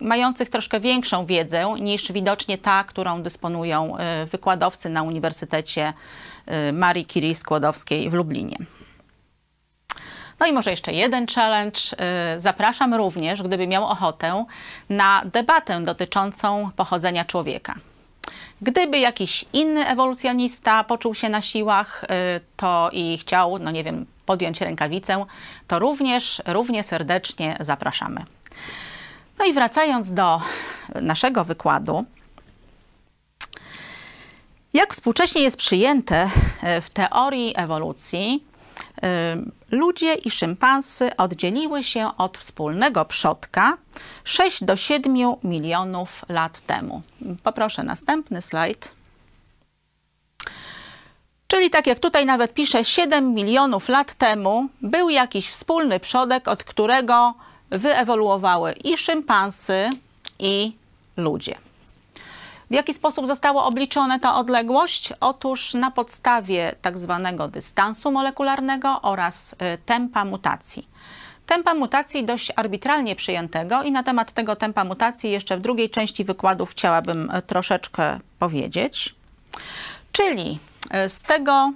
mających 0.00 0.48
troszkę 0.48 0.80
większą 0.80 1.26
wiedzę 1.26 1.74
niż 1.80 2.12
widocznie 2.12 2.58
ta, 2.58 2.84
którą 2.84 3.22
dysponują 3.22 3.96
wykładowcy 4.30 4.88
na 4.88 5.02
Uniwersytecie 5.02 5.92
Y, 6.52 6.72
Marii 6.72 7.06
Curie 7.06 7.34
Skłodowskiej 7.34 8.10
w 8.10 8.14
Lublinie. 8.14 8.56
No 10.40 10.46
i 10.46 10.52
może 10.52 10.70
jeszcze 10.70 10.92
jeden 10.92 11.26
challenge. 11.26 11.80
Y, 12.36 12.40
zapraszam 12.40 12.94
również, 12.94 13.42
gdyby 13.42 13.66
miał 13.66 13.84
ochotę, 13.84 14.44
na 14.88 15.22
debatę 15.24 15.80
dotyczącą 15.80 16.70
pochodzenia 16.76 17.24
człowieka. 17.24 17.74
Gdyby 18.62 18.98
jakiś 18.98 19.44
inny 19.52 19.86
ewolucjonista 19.86 20.84
poczuł 20.84 21.14
się 21.14 21.28
na 21.28 21.42
siłach, 21.42 22.04
y, 22.04 22.06
to 22.56 22.90
i 22.92 23.18
chciał, 23.18 23.58
no 23.58 23.70
nie 23.70 23.84
wiem, 23.84 24.06
podjąć 24.26 24.60
rękawicę, 24.60 25.26
to 25.66 25.78
również, 25.78 26.42
równie 26.46 26.82
serdecznie 26.82 27.56
zapraszamy. 27.60 28.24
No 29.38 29.44
i 29.44 29.52
wracając 29.52 30.12
do 30.12 30.40
naszego 31.02 31.44
wykładu, 31.44 32.04
jak 34.74 34.94
współcześnie 34.94 35.42
jest 35.42 35.56
przyjęte 35.56 36.30
e, 36.62 36.80
w 36.80 36.90
teorii 36.90 37.52
ewolucji, 37.56 38.44
ludzie 39.70 40.14
i 40.14 40.30
szympansy 40.30 41.16
oddzieliły 41.16 41.84
się 41.84 42.10
od 42.18 42.38
wspólnego 42.38 43.04
przodka 43.04 43.76
6 44.24 44.64
do 44.64 44.76
7 44.76 45.14
milionów 45.44 46.24
lat 46.28 46.60
temu. 46.60 47.02
Poproszę 47.42 47.82
następny 47.82 48.42
slajd. 48.42 48.94
Czyli 51.46 51.70
tak 51.70 51.86
jak 51.86 51.98
tutaj 51.98 52.26
nawet 52.26 52.54
pisze, 52.54 52.84
7 52.84 53.34
milionów 53.34 53.88
lat 53.88 54.14
temu 54.14 54.68
był 54.80 55.08
jakiś 55.08 55.48
wspólny 55.48 56.00
przodek, 56.00 56.48
od 56.48 56.64
którego 56.64 57.34
wyewoluowały 57.70 58.72
i 58.72 58.96
szympansy, 58.96 59.90
i 60.38 60.72
ludzie. 61.16 61.67
W 62.70 62.74
jaki 62.74 62.94
sposób 62.94 63.26
została 63.26 63.64
obliczona 63.64 64.18
ta 64.18 64.34
odległość? 64.34 65.12
Otóż 65.20 65.74
na 65.74 65.90
podstawie 65.90 66.74
tak 66.82 66.98
zwanego 66.98 67.48
dystansu 67.48 68.12
molekularnego 68.12 69.02
oraz 69.02 69.52
y, 69.52 69.56
tempa 69.86 70.24
mutacji. 70.24 70.88
Tempa 71.46 71.74
mutacji 71.74 72.24
dość 72.24 72.52
arbitralnie 72.56 73.16
przyjętego 73.16 73.82
i 73.82 73.92
na 73.92 74.02
temat 74.02 74.32
tego 74.32 74.56
tempa 74.56 74.84
mutacji 74.84 75.30
jeszcze 75.30 75.56
w 75.56 75.60
drugiej 75.60 75.90
części 75.90 76.24
wykładu 76.24 76.66
chciałabym 76.66 77.30
y, 77.30 77.42
troszeczkę 77.42 78.20
powiedzieć. 78.38 79.14
Czyli 80.12 80.58
y, 81.06 81.08
z 81.08 81.22
tego 81.22 81.72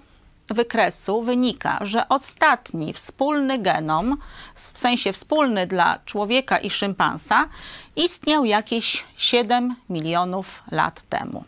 wykresu 0.52 1.22
wynika, 1.22 1.78
że 1.80 2.08
ostatni 2.08 2.92
wspólny 2.92 3.58
genom, 3.58 4.16
w 4.54 4.78
sensie 4.78 5.12
wspólny 5.12 5.66
dla 5.66 5.98
człowieka 6.04 6.58
i 6.58 6.70
szympansa, 6.70 7.48
istniał 7.96 8.44
jakieś 8.44 9.04
7 9.16 9.74
milionów 9.88 10.62
lat 10.70 11.02
temu. 11.02 11.44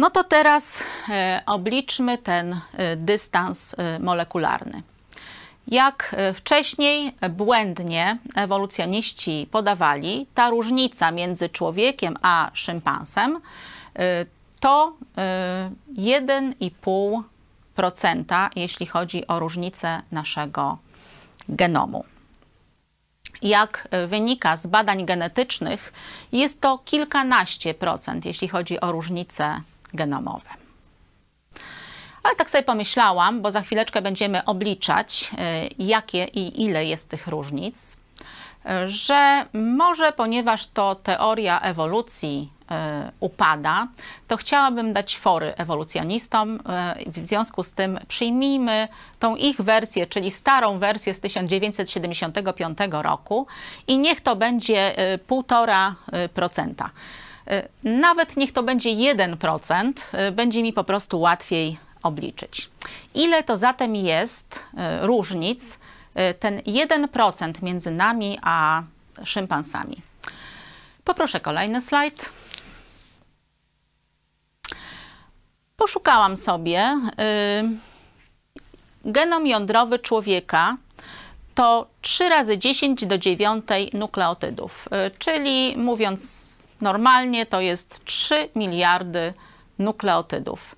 No 0.00 0.10
to 0.10 0.24
teraz 0.24 0.84
e, 1.08 1.42
obliczmy 1.46 2.18
ten 2.18 2.52
e, 2.52 2.96
dystans 2.96 3.74
e, 3.78 3.98
molekularny. 3.98 4.82
Jak 5.68 6.16
wcześniej 6.34 7.14
błędnie 7.30 8.18
ewolucjoniści 8.36 9.48
podawali, 9.50 10.26
ta 10.34 10.50
różnica 10.50 11.10
między 11.10 11.48
człowiekiem 11.48 12.16
a 12.22 12.50
szympansem 12.54 13.40
to 14.60 14.96
1,5%, 15.96 18.48
jeśli 18.56 18.86
chodzi 18.86 19.26
o 19.26 19.38
różnicę 19.38 20.02
naszego 20.12 20.78
genomu. 21.48 22.04
Jak 23.42 23.88
wynika 24.06 24.56
z 24.56 24.66
badań 24.66 25.06
genetycznych, 25.06 25.92
jest 26.32 26.60
to 26.60 26.78
kilkanaście 26.78 27.74
procent, 27.74 28.24
jeśli 28.24 28.48
chodzi 28.48 28.80
o 28.80 28.92
różnice 28.92 29.60
genomowe. 29.94 30.50
Ale 32.22 32.36
tak 32.36 32.50
sobie 32.50 32.62
pomyślałam, 32.62 33.42
bo 33.42 33.52
za 33.52 33.60
chwileczkę 33.60 34.02
będziemy 34.02 34.44
obliczać, 34.44 35.30
y, 35.32 35.36
jakie 35.78 36.24
i 36.24 36.62
ile 36.62 36.84
jest 36.84 37.08
tych 37.08 37.26
różnic, 37.26 37.96
że 38.86 39.46
może 39.52 40.12
ponieważ 40.12 40.66
to 40.66 40.94
teoria 40.94 41.60
ewolucji 41.60 42.50
E, 42.70 43.12
upada, 43.20 43.88
to 44.28 44.36
chciałabym 44.36 44.92
dać 44.92 45.18
fory 45.18 45.54
ewolucjonistom. 45.56 46.60
E, 46.68 46.94
w 47.06 47.18
związku 47.26 47.62
z 47.62 47.72
tym 47.72 47.98
przyjmijmy 48.08 48.88
tą 49.18 49.36
ich 49.36 49.60
wersję, 49.60 50.06
czyli 50.06 50.30
starą 50.30 50.78
wersję 50.78 51.14
z 51.14 51.20
1975 51.20 52.78
roku 52.90 53.46
i 53.86 53.98
niech 53.98 54.20
to 54.20 54.36
będzie 54.36 54.94
1,5%. 55.28 56.88
E, 57.46 57.68
nawet 57.84 58.36
niech 58.36 58.52
to 58.52 58.62
będzie 58.62 58.90
1%, 58.90 59.92
będzie 60.32 60.62
mi 60.62 60.72
po 60.72 60.84
prostu 60.84 61.20
łatwiej 61.20 61.78
obliczyć. 62.02 62.70
Ile 63.14 63.42
to 63.42 63.56
zatem 63.56 63.96
jest 63.96 64.64
różnic, 65.00 65.78
ten 66.38 66.60
1% 66.60 67.62
między 67.62 67.90
nami 67.90 68.38
a 68.42 68.82
szympansami? 69.24 70.02
Poproszę 71.04 71.40
kolejny 71.40 71.80
slajd. 71.80 72.32
Poszukałam 75.76 76.36
sobie. 76.36 77.00
Y, 77.10 77.90
genom 79.04 79.46
jądrowy 79.46 79.98
człowieka 79.98 80.76
to 81.54 81.86
3 82.00 82.28
razy 82.28 82.58
10 82.58 83.06
do 83.06 83.18
9 83.18 83.64
nukleotydów, 83.92 84.88
y, 84.88 85.18
czyli 85.18 85.76
mówiąc 85.76 86.20
normalnie 86.80 87.46
to 87.46 87.60
jest 87.60 88.04
3 88.04 88.48
miliardy 88.56 89.34
nukleotydów. 89.78 90.74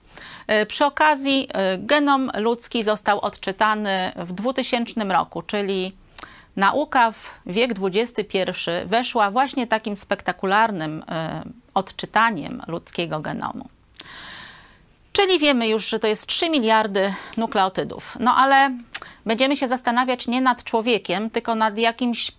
Y, 0.50 0.66
przy 0.66 0.84
okazji 0.84 1.48
genom 1.78 2.30
ludzki 2.38 2.82
został 2.82 3.20
odczytany 3.20 4.12
w 4.16 4.32
2000 4.32 5.04
roku, 5.08 5.42
czyli 5.42 5.96
nauka 6.56 7.12
w 7.12 7.40
wiek 7.46 7.70
XXI 7.82 8.38
weszła 8.86 9.30
właśnie 9.30 9.66
takim 9.66 9.96
spektakularnym 9.96 11.04
odczytaniem 11.74 12.62
ludzkiego 12.68 13.20
genomu. 13.20 13.68
Czyli 15.12 15.38
wiemy 15.38 15.68
już, 15.68 15.88
że 15.88 15.98
to 15.98 16.06
jest 16.06 16.26
3 16.26 16.50
miliardy 16.50 17.14
nukleotydów. 17.36 18.16
No 18.20 18.36
ale 18.36 18.70
będziemy 19.26 19.56
się 19.56 19.68
zastanawiać 19.68 20.28
nie 20.28 20.40
nad 20.40 20.64
człowiekiem, 20.64 21.30
tylko 21.30 21.54
nad 21.54 21.78
jakimś 21.78 22.30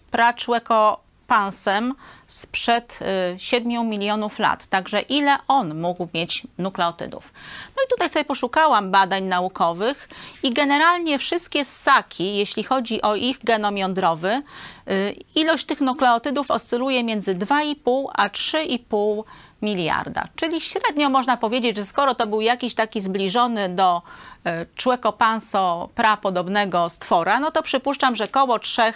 praczłekopansem 1.27 1.93
sprzed 2.27 2.99
7 3.37 3.71
y, 3.71 3.83
milionów 3.83 4.39
lat. 4.39 4.67
Także 4.67 5.01
ile 5.01 5.37
on 5.47 5.81
mógł 5.81 6.07
mieć 6.13 6.43
nukleotydów. 6.57 7.33
No 7.77 7.83
i 7.85 7.89
tutaj 7.89 8.09
sobie 8.09 8.25
poszukałam 8.25 8.91
badań 8.91 9.23
naukowych 9.23 10.09
i 10.43 10.53
generalnie 10.53 11.19
wszystkie 11.19 11.65
ssaki, 11.65 12.37
jeśli 12.37 12.63
chodzi 12.63 13.01
o 13.01 13.15
ich 13.15 13.43
genom 13.43 13.77
jądrowy, 13.77 14.41
y, 14.89 15.15
ilość 15.35 15.65
tych 15.65 15.81
nukleotydów 15.81 16.51
oscyluje 16.51 17.03
między 17.03 17.35
2,5 17.35 18.09
a 18.13 18.29
3,5 18.29 19.23
miliarda. 19.61 20.27
Czyli 20.35 20.61
średnio 20.61 21.09
można 21.09 21.37
powiedzieć, 21.37 21.77
że 21.77 21.85
skoro 21.85 22.15
to 22.15 22.27
był 22.27 22.41
jakiś 22.41 22.73
taki 22.73 23.01
zbliżony 23.01 23.69
do 23.69 24.01
e, 24.43 24.65
człekopanso 24.75 25.89
prapodobnego 25.95 26.89
stwora, 26.89 27.39
no 27.39 27.51
to 27.51 27.63
przypuszczam, 27.63 28.15
że 28.15 28.23
około 28.23 28.59
3 28.59 28.81
e, 28.81 28.93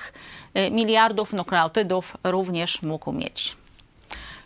miliardów 0.71 1.33
nukleotydów 1.33 2.17
również 2.23 2.81
mógł 2.81 3.11
mieć. 3.11 3.57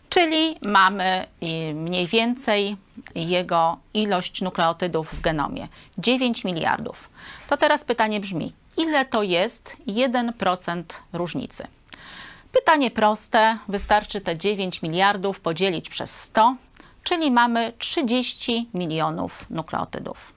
Czyli 0.10 0.58
mamy 0.62 1.26
mniej 1.74 2.08
więcej 2.08 2.78
jego 3.16 3.78
ilość 3.94 4.42
nukleotydów 4.42 5.14
w 5.14 5.22
genomie 5.22 5.68
9 5.98 6.44
miliardów. 6.44 7.10
To 7.50 7.58
teraz 7.58 7.84
pytanie 7.86 8.20
brzmi, 8.20 8.54
ile 8.78 9.06
to 9.06 9.24
jest 9.24 9.78
1% 9.88 10.84
różnicy? 11.14 11.68
Pytanie 12.52 12.92
proste, 12.92 13.58
wystarczy 13.68 14.22
te 14.22 14.38
9 14.38 14.82
miliardów 14.82 15.40
podzielić 15.40 15.90
przez 15.90 16.22
100, 16.22 16.56
czyli 17.04 17.32
mamy 17.32 17.74
30 17.78 18.70
milionów 18.74 19.46
nukleotydów. 19.50 20.31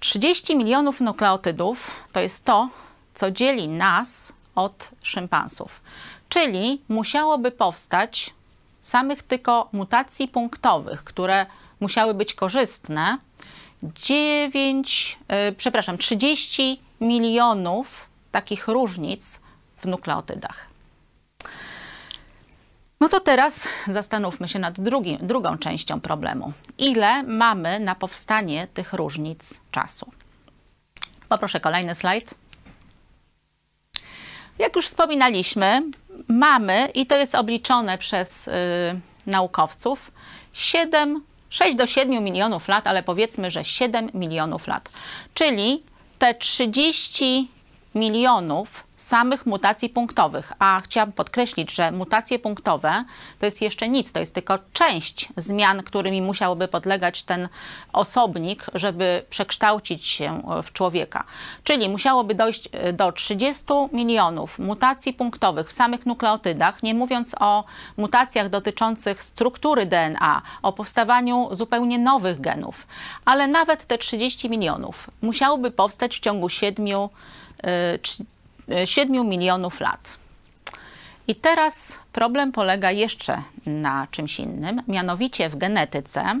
30 0.00 0.56
milionów 0.56 1.00
nukleotydów 1.00 2.00
to 2.12 2.20
jest 2.20 2.44
to, 2.44 2.68
co 3.14 3.30
dzieli 3.30 3.68
nas 3.68 4.32
od 4.54 4.90
szympansów. 5.02 5.80
Czyli 6.28 6.82
musiałoby 6.88 7.50
powstać 7.50 8.34
samych 8.80 9.22
tylko 9.22 9.68
mutacji 9.72 10.28
punktowych, 10.28 11.04
które 11.04 11.46
musiały 11.80 12.14
być 12.14 12.34
korzystne, 12.34 13.18
9, 13.82 15.18
yy, 15.28 15.52
przepraszam, 15.52 15.98
30 15.98 16.80
milionów 17.00 18.08
takich 18.32 18.68
różnic 18.68 19.40
w 19.78 19.86
nukleotydach. 19.86 20.75
No 23.00 23.08
to 23.08 23.20
teraz 23.20 23.68
zastanówmy 23.88 24.48
się 24.48 24.58
nad 24.58 24.80
drugim, 24.80 25.18
drugą 25.20 25.58
częścią 25.58 26.00
problemu. 26.00 26.52
Ile 26.78 27.22
mamy 27.22 27.80
na 27.80 27.94
powstanie 27.94 28.66
tych 28.74 28.92
różnic 28.92 29.60
czasu? 29.70 30.12
Poproszę 31.28 31.60
kolejny 31.60 31.94
slajd. 31.94 32.34
Jak 34.58 34.76
już 34.76 34.86
wspominaliśmy, 34.86 35.82
mamy, 36.28 36.88
i 36.94 37.06
to 37.06 37.16
jest 37.16 37.34
obliczone 37.34 37.98
przez 37.98 38.48
y, 38.48 38.52
naukowców, 39.26 40.10
7, 40.52 41.24
6 41.50 41.76
do 41.76 41.86
7 41.86 42.24
milionów 42.24 42.68
lat, 42.68 42.86
ale 42.86 43.02
powiedzmy, 43.02 43.50
że 43.50 43.64
7 43.64 44.10
milionów 44.14 44.66
lat. 44.66 44.88
Czyli 45.34 45.82
te 46.18 46.34
30 46.34 47.48
milionów 47.96 48.86
samych 48.96 49.46
mutacji 49.46 49.88
punktowych. 49.88 50.52
A 50.58 50.80
chciałam 50.84 51.12
podkreślić, 51.12 51.72
że 51.72 51.92
mutacje 51.92 52.38
punktowe 52.38 53.04
to 53.38 53.46
jest 53.46 53.62
jeszcze 53.62 53.88
nic, 53.88 54.12
to 54.12 54.20
jest 54.20 54.34
tylko 54.34 54.58
część 54.72 55.28
zmian, 55.36 55.82
którymi 55.82 56.22
musiałby 56.22 56.68
podlegać 56.68 57.22
ten 57.22 57.48
osobnik, 57.92 58.66
żeby 58.74 59.22
przekształcić 59.30 60.06
się 60.06 60.42
w 60.62 60.72
człowieka. 60.72 61.24
Czyli 61.64 61.88
musiałoby 61.88 62.34
dojść 62.34 62.68
e, 62.72 62.92
do 62.92 63.12
30 63.12 63.64
milionów 63.92 64.58
mutacji 64.58 65.12
punktowych 65.12 65.68
w 65.68 65.72
samych 65.72 66.06
nukleotydach, 66.06 66.82
nie 66.82 66.94
mówiąc 66.94 67.34
o 67.40 67.64
mutacjach 67.96 68.48
dotyczących 68.48 69.22
struktury 69.22 69.86
DNA, 69.86 70.42
o 70.62 70.72
powstawaniu 70.72 71.48
zupełnie 71.52 71.98
nowych 71.98 72.40
genów. 72.40 72.86
Ale 73.24 73.46
nawet 73.46 73.84
te 73.84 73.98
30 73.98 74.50
milionów 74.50 75.10
musiałoby 75.22 75.70
powstać 75.70 76.16
w 76.16 76.20
ciągu 76.20 76.48
7 76.48 76.86
7 78.84 79.28
milionów 79.28 79.80
lat. 79.80 80.18
I 81.28 81.34
teraz 81.34 81.98
problem 82.12 82.52
polega 82.52 82.90
jeszcze 82.90 83.42
na 83.66 84.06
czymś 84.10 84.40
innym, 84.40 84.82
mianowicie 84.88 85.48
w 85.48 85.56
genetyce 85.56 86.40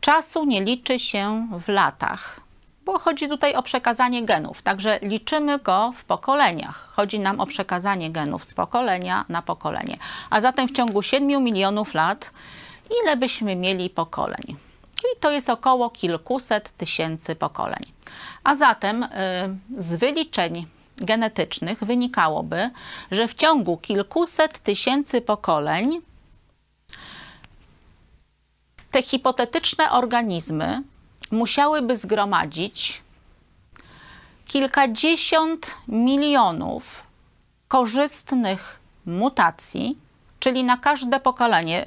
czasu 0.00 0.44
nie 0.44 0.64
liczy 0.64 0.98
się 0.98 1.48
w 1.66 1.68
latach, 1.68 2.40
bo 2.84 2.98
chodzi 2.98 3.28
tutaj 3.28 3.54
o 3.54 3.62
przekazanie 3.62 4.22
genów, 4.22 4.62
także 4.62 4.98
liczymy 5.02 5.58
go 5.58 5.92
w 5.96 6.04
pokoleniach. 6.04 6.88
Chodzi 6.92 7.20
nam 7.20 7.40
o 7.40 7.46
przekazanie 7.46 8.10
genów 8.10 8.44
z 8.44 8.54
pokolenia 8.54 9.24
na 9.28 9.42
pokolenie. 9.42 9.96
A 10.30 10.40
zatem 10.40 10.68
w 10.68 10.72
ciągu 10.72 11.02
7 11.02 11.44
milionów 11.44 11.94
lat 11.94 12.30
ile 13.02 13.16
byśmy 13.16 13.56
mieli 13.56 13.90
pokoleń? 13.90 14.56
I 15.00 15.20
to 15.20 15.30
jest 15.30 15.50
około 15.50 15.90
kilkuset 15.90 16.76
tysięcy 16.76 17.34
pokoleń. 17.34 17.92
A 18.44 18.54
zatem 18.54 19.02
y, 19.02 19.08
z 19.78 19.94
wyliczeń 19.94 20.66
genetycznych 20.96 21.84
wynikałoby, 21.84 22.70
że 23.10 23.28
w 23.28 23.34
ciągu 23.34 23.76
kilkuset 23.76 24.58
tysięcy 24.58 25.20
pokoleń 25.20 26.00
te 28.90 29.02
hipotetyczne 29.02 29.90
organizmy 29.90 30.82
musiałyby 31.30 31.96
zgromadzić 31.96 33.02
kilkadziesiąt 34.46 35.74
milionów 35.88 37.02
korzystnych 37.68 38.80
mutacji, 39.06 39.98
czyli 40.40 40.64
na 40.64 40.76
każde 40.76 41.20
pokolenie. 41.20 41.86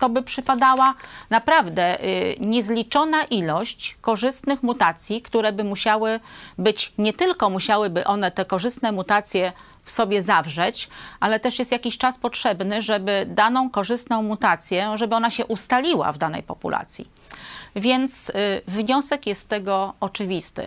To 0.00 0.08
by 0.08 0.22
przypadała 0.22 0.94
naprawdę 1.30 2.04
y, 2.04 2.36
niezliczona 2.40 3.24
ilość 3.24 3.96
korzystnych 4.00 4.62
mutacji, 4.62 5.22
które 5.22 5.52
by 5.52 5.64
musiały 5.64 6.20
być, 6.58 6.92
nie 6.98 7.12
tylko 7.12 7.50
musiałyby 7.50 8.04
one 8.04 8.30
te 8.30 8.44
korzystne 8.44 8.92
mutacje 8.92 9.52
w 9.84 9.90
sobie 9.90 10.22
zawrzeć, 10.22 10.88
ale 11.20 11.40
też 11.40 11.58
jest 11.58 11.72
jakiś 11.72 11.98
czas 11.98 12.18
potrzebny, 12.18 12.82
żeby 12.82 13.26
daną 13.28 13.70
korzystną 13.70 14.22
mutację, 14.22 14.92
żeby 14.94 15.14
ona 15.14 15.30
się 15.30 15.46
ustaliła 15.46 16.12
w 16.12 16.18
danej 16.18 16.42
populacji. 16.42 17.08
Więc 17.76 18.28
y, 18.28 18.32
wniosek 18.68 19.26
jest 19.26 19.40
z 19.40 19.46
tego 19.46 19.94
oczywisty. 20.00 20.66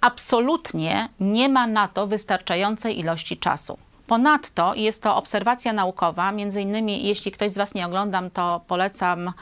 Absolutnie 0.00 1.08
nie 1.20 1.48
ma 1.48 1.66
na 1.66 1.88
to 1.88 2.06
wystarczającej 2.06 2.98
ilości 2.98 3.36
czasu. 3.36 3.78
Ponadto 4.10 4.74
jest 4.74 5.02
to 5.02 5.16
obserwacja 5.16 5.72
naukowa, 5.72 6.32
między 6.32 6.62
innymi 6.62 7.06
jeśli 7.06 7.32
ktoś 7.32 7.52
z 7.52 7.56
Was 7.56 7.74
nie 7.74 7.86
oglądam, 7.86 8.30
to 8.30 8.60
polecam 8.66 9.32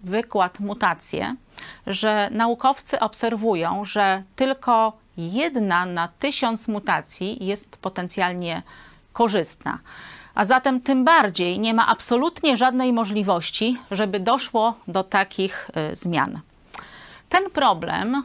wykład 0.00 0.60
mutacje, 0.60 1.36
że 1.86 2.28
naukowcy 2.30 3.00
obserwują, 3.00 3.84
że 3.84 4.22
tylko 4.36 4.92
jedna 5.16 5.86
na 5.86 6.08
tysiąc 6.08 6.68
mutacji 6.68 7.46
jest 7.46 7.76
potencjalnie 7.76 8.62
korzystna. 9.12 9.78
A 10.34 10.44
zatem 10.44 10.80
tym 10.80 11.04
bardziej 11.04 11.58
nie 11.58 11.74
ma 11.74 11.86
absolutnie 11.86 12.56
żadnej 12.56 12.92
możliwości, 12.92 13.78
żeby 13.90 14.20
doszło 14.20 14.74
do 14.88 15.04
takich 15.04 15.70
y, 15.92 15.96
zmian. 15.96 16.40
Ten 17.28 17.50
problem 17.50 18.22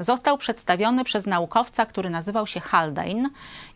został 0.00 0.38
przedstawiony 0.38 1.04
przez 1.04 1.26
naukowca, 1.26 1.86
który 1.86 2.10
nazywał 2.10 2.46
się 2.46 2.60
Haldane 2.60 3.30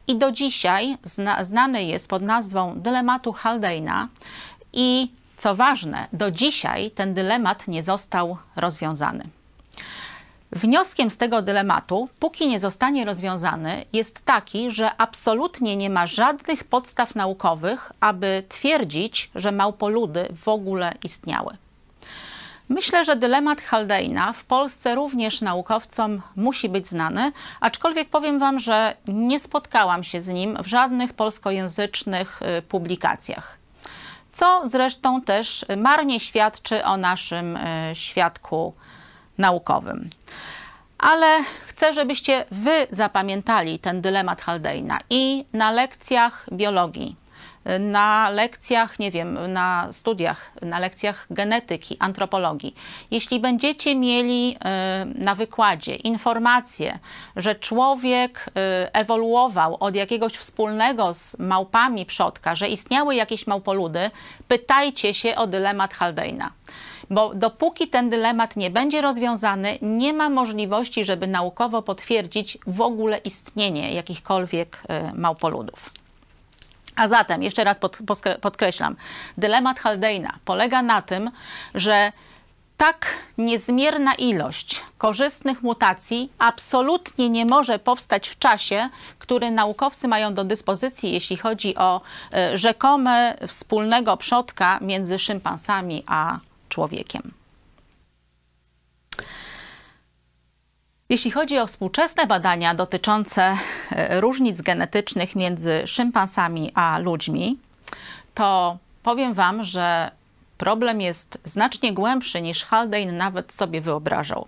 i 0.07 0.17
do 0.17 0.33
dzisiaj 0.33 0.99
zna, 1.05 1.45
znany 1.45 1.85
jest 1.85 2.09
pod 2.09 2.23
nazwą 2.23 2.81
dylematu 2.81 3.33
Haldane'a 3.33 4.07
i 4.73 5.13
co 5.37 5.55
ważne, 5.55 6.07
do 6.13 6.31
dzisiaj 6.31 6.91
ten 6.91 7.15
dylemat 7.15 7.69
nie 7.69 7.83
został 7.83 8.37
rozwiązany. 8.57 9.25
Wnioskiem 10.53 11.11
z 11.11 11.17
tego 11.17 11.43
dylematu, 11.43 12.09
póki 12.19 12.49
nie 12.49 12.61
zostanie 12.61 13.05
rozwiązany, 13.05 13.85
jest 13.93 14.25
taki, 14.25 14.71
że 14.71 14.97
absolutnie 14.97 15.77
nie 15.77 15.91
ma 15.91 16.07
żadnych 16.07 16.65
podstaw 16.65 17.15
naukowych, 17.15 17.93
aby 18.01 18.43
twierdzić, 18.49 19.31
że 19.35 19.53
małpoludy 19.53 20.29
w 20.43 20.49
ogóle 20.49 20.93
istniały. 21.05 21.57
Myślę, 22.69 23.05
że 23.05 23.17
dylemat 23.17 23.59
Haldane'a 23.63 24.33
w 24.33 24.45
Polsce 24.45 24.95
również 24.95 25.41
naukowcom 25.41 26.23
musi 26.37 26.69
być 26.69 26.87
znany, 26.87 27.33
aczkolwiek 27.61 28.09
powiem 28.09 28.39
Wam, 28.39 28.59
że 28.59 28.97
nie 29.09 29.41
spotkałam 29.41 30.05
się 30.05 30.23
z 30.23 30.29
nim 30.29 30.57
w 30.63 30.67
żadnych 30.67 31.13
polskojęzycznych 31.13 32.41
y, 32.59 32.63
publikacjach. 32.63 33.59
Co 34.33 34.63
zresztą 34.69 35.21
też 35.21 35.65
marnie 35.77 36.21
świadczy 36.21 36.85
o 36.85 36.97
naszym 36.97 37.57
y, 37.57 37.61
świadku 37.95 38.75
naukowym. 39.39 40.11
Ale 40.99 41.45
chcę, 41.67 41.95
żebyście 41.95 42.45
Wy 42.51 42.87
zapamiętali 42.91 43.79
ten 43.79 44.01
dylemat 44.01 44.43
Haldane'a 44.43 44.99
i 45.11 45.45
na 45.53 45.71
lekcjach 45.71 46.47
biologii 46.53 47.17
na 47.81 48.31
lekcjach, 48.31 48.99
nie 48.99 49.11
wiem, 49.11 49.53
na 49.53 49.89
studiach, 49.93 50.53
na 50.63 50.79
lekcjach 50.79 51.27
genetyki, 51.31 51.97
antropologii. 51.99 52.75
Jeśli 53.11 53.41
będziecie 53.41 53.97
mieli 53.97 54.57
e, 54.65 55.07
na 55.15 55.35
wykładzie 55.35 55.95
informację, 55.95 56.99
że 57.37 57.55
człowiek 57.55 58.47
e, 58.57 58.95
ewoluował 58.95 59.77
od 59.81 59.97
jakiegoś 59.97 60.33
wspólnego 60.33 61.15
z 61.15 61.39
małpami 61.39 62.07
przodka, 62.07 62.55
że 62.55 62.69
istniały 62.69 63.15
jakieś 63.15 63.47
małpoludy, 63.47 64.11
pytajcie 64.49 65.15
się 65.15 65.37
o 65.37 65.47
dylemat 65.47 65.95
Haldane'a 65.95 66.49
bo 67.11 67.35
dopóki 67.35 67.89
ten 67.89 68.11
dylemat 68.11 68.57
nie 68.57 68.71
będzie 68.71 69.01
rozwiązany, 69.01 69.79
nie 69.83 70.13
ma 70.13 70.31
możliwości, 70.31 71.05
żeby 71.05 71.27
naukowo 71.27 71.83
potwierdzić 71.83 72.59
w 72.67 72.81
ogóle 72.81 73.19
istnienie 73.19 73.95
jakichkolwiek 73.95 74.83
e, 74.89 75.13
małpoludów. 75.15 76.04
A 76.97 77.09
zatem, 77.09 77.43
jeszcze 77.43 77.65
raz 77.65 77.79
pod, 77.79 77.99
podkreślam, 78.41 78.97
dylemat 79.39 79.81
Haldane'a 79.81 80.31
polega 80.45 80.83
na 80.83 81.03
tym, 81.03 81.31
że 81.75 82.13
tak 82.77 83.07
niezmierna 83.39 84.15
ilość 84.15 84.83
korzystnych 84.99 85.63
mutacji 85.63 86.33
absolutnie 86.39 87.31
nie 87.31 87.47
może 87.47 87.79
powstać 87.79 88.29
w 88.29 88.39
czasie, 88.39 88.89
który 89.19 89.51
naukowcy 89.51 90.09
mają 90.09 90.35
do 90.35 90.45
dyspozycji, 90.45 91.13
jeśli 91.13 91.37
chodzi 91.37 91.77
o 91.77 92.01
y, 92.53 92.57
rzekome 92.57 93.35
wspólnego 93.49 94.17
przodka 94.17 94.79
między 94.81 95.19
szympansami 95.19 96.05
a 96.07 96.39
człowiekiem. 96.69 97.33
Jeśli 101.15 101.31
chodzi 101.31 101.59
o 101.59 101.67
współczesne 101.67 102.27
badania 102.27 102.75
dotyczące 102.75 103.57
e, 103.93 104.21
różnic 104.21 104.63
genetycznych 104.63 105.37
między 105.37 105.83
szympansami 105.87 106.73
a 106.75 106.99
ludźmi, 106.99 107.59
to 108.35 108.79
powiem 109.03 109.35
Wam, 109.35 109.65
że 109.65 110.11
problem 110.59 111.01
jest 111.01 111.39
znacznie 111.45 111.93
głębszy 111.93 112.43
niż 112.43 112.65
Haldane 112.65 113.13
nawet 113.13 113.53
sobie 113.53 113.81
wyobrażał. 113.81 114.47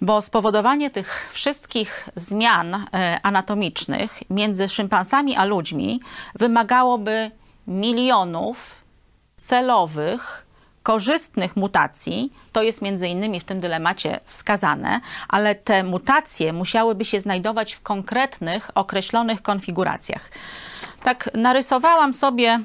Bo 0.00 0.22
spowodowanie 0.22 0.90
tych 0.90 1.30
wszystkich 1.32 2.08
zmian 2.14 2.74
e, 2.74 3.20
anatomicznych 3.22 4.22
między 4.30 4.68
szympansami 4.68 5.36
a 5.36 5.44
ludźmi 5.44 6.00
wymagałoby 6.34 7.30
milionów 7.66 8.74
celowych, 9.36 10.45
korzystnych 10.86 11.56
mutacji, 11.56 12.32
to 12.52 12.62
jest 12.62 12.82
między 12.82 13.08
innymi 13.08 13.40
w 13.40 13.44
tym 13.44 13.60
dylemacie 13.60 14.20
wskazane, 14.26 15.00
ale 15.28 15.54
te 15.54 15.84
mutacje 15.84 16.52
musiałyby 16.52 17.04
się 17.04 17.20
znajdować 17.20 17.74
w 17.74 17.80
konkretnych, 17.80 18.70
określonych 18.74 19.42
konfiguracjach. 19.42 20.30
Tak 21.02 21.30
narysowałam 21.34 22.14
sobie 22.14 22.60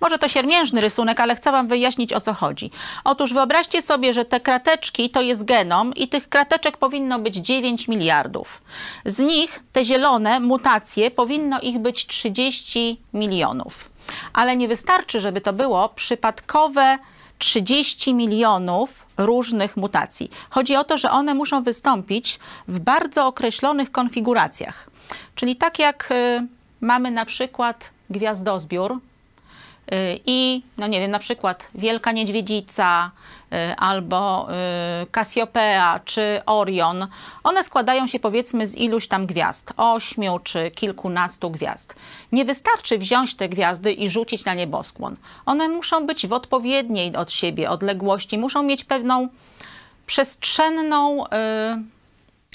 może 0.00 0.18
to 0.18 0.28
siermiężny 0.28 0.80
rysunek, 0.80 1.20
ale 1.20 1.36
chcę 1.36 1.52
Wam 1.52 1.68
wyjaśnić 1.68 2.12
o 2.12 2.20
co 2.20 2.34
chodzi. 2.34 2.70
Otóż 3.04 3.32
wyobraźcie 3.32 3.82
sobie, 3.82 4.14
że 4.14 4.24
te 4.24 4.40
krateczki 4.40 5.10
to 5.10 5.22
jest 5.22 5.44
genom 5.44 5.94
i 5.94 6.08
tych 6.08 6.28
krateczek 6.28 6.76
powinno 6.76 7.18
być 7.18 7.36
9 7.36 7.88
miliardów. 7.88 8.62
Z 9.04 9.18
nich 9.18 9.60
te 9.72 9.84
zielone 9.84 10.40
mutacje 10.40 11.10
powinno 11.10 11.60
ich 11.60 11.78
być 11.78 12.06
30 12.06 13.00
milionów. 13.14 13.90
Ale 14.32 14.56
nie 14.56 14.68
wystarczy, 14.68 15.20
żeby 15.20 15.40
to 15.40 15.52
było 15.52 15.88
przypadkowe 15.88 16.98
30 17.38 18.14
milionów 18.14 19.06
różnych 19.16 19.76
mutacji. 19.76 20.30
Chodzi 20.50 20.76
o 20.76 20.84
to, 20.84 20.98
że 20.98 21.10
one 21.10 21.34
muszą 21.34 21.62
wystąpić 21.62 22.38
w 22.68 22.78
bardzo 22.78 23.26
określonych 23.26 23.92
konfiguracjach. 23.92 24.90
Czyli 25.34 25.56
tak 25.56 25.78
jak 25.78 26.08
y, 26.10 26.46
mamy 26.80 27.10
na 27.10 27.24
przykład 27.24 27.90
gwiazdozbiór, 28.10 29.00
Y, 29.92 30.20
i, 30.26 30.62
no 30.78 30.86
nie 30.86 31.00
wiem, 31.00 31.10
na 31.10 31.18
przykład 31.18 31.68
Wielka 31.74 32.12
Niedźwiedzica 32.12 33.10
albo 33.76 34.48
Cassiopeia 35.12 35.96
y, 35.96 36.00
czy 36.04 36.40
Orion, 36.46 37.06
one 37.44 37.64
składają 37.64 38.06
się 38.06 38.18
powiedzmy 38.18 38.66
z 38.66 38.76
iluś 38.76 39.08
tam 39.08 39.26
gwiazd, 39.26 39.72
ośmiu 39.76 40.38
czy 40.38 40.70
kilkunastu 40.70 41.50
gwiazd. 41.50 41.94
Nie 42.32 42.44
wystarczy 42.44 42.98
wziąć 42.98 43.34
te 43.34 43.48
gwiazdy 43.48 43.92
i 43.92 44.08
rzucić 44.08 44.44
na 44.44 44.54
nieboskłon. 44.54 45.16
One 45.46 45.68
muszą 45.68 46.06
być 46.06 46.26
w 46.26 46.32
odpowiedniej 46.32 47.16
od 47.16 47.32
siebie 47.32 47.70
odległości, 47.70 48.38
muszą 48.38 48.62
mieć 48.62 48.84
pewną 48.84 49.28
przestrzenną 50.06 51.24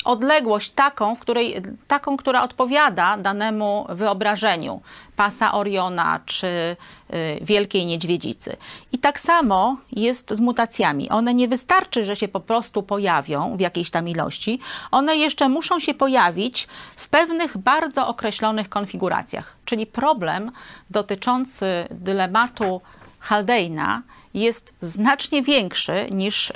odległość 0.06 0.72
taką, 0.72 1.16
w 1.16 1.20
której, 1.20 1.56
taką, 1.88 2.18
która 2.18 2.44
odpowiada 2.44 3.18
danemu 3.18 3.86
wyobrażeniu 3.90 4.82
pasa 5.16 5.54
Oriona 5.54 6.20
czy 6.26 6.48
y, 6.48 7.40
Wielkiej 7.42 7.86
Niedźwiedzicy. 7.86 8.58
I 8.92 8.98
tak 8.98 9.20
samo 9.20 9.78
jest 9.92 10.32
z 10.32 10.40
mutacjami. 10.40 11.10
One 11.10 11.34
nie 11.34 11.48
wystarczy, 11.48 12.06
że 12.06 12.16
się 12.16 12.28
po 12.28 12.40
prostu 12.40 12.84
pojawią 12.84 13.58
w 13.58 13.60
jakiejś 13.60 13.90
tam 13.90 14.08
ilości, 14.08 14.60
one 14.92 15.16
jeszcze 15.16 15.50
muszą 15.50 15.80
się 15.80 15.94
pojawić 15.94 16.68
w 16.96 17.08
pewnych 17.08 17.58
bardzo 17.58 18.08
określonych 18.08 18.70
konfiguracjach. 18.70 19.58
Czyli 19.66 19.86
problem 19.86 20.52
dotyczący 20.90 21.66
dylematu 21.92 22.82
Haldeina 23.20 24.02
jest 24.34 24.74
znacznie 24.82 25.42
większy 25.42 26.06
niż 26.12 26.50
y, 26.50 26.54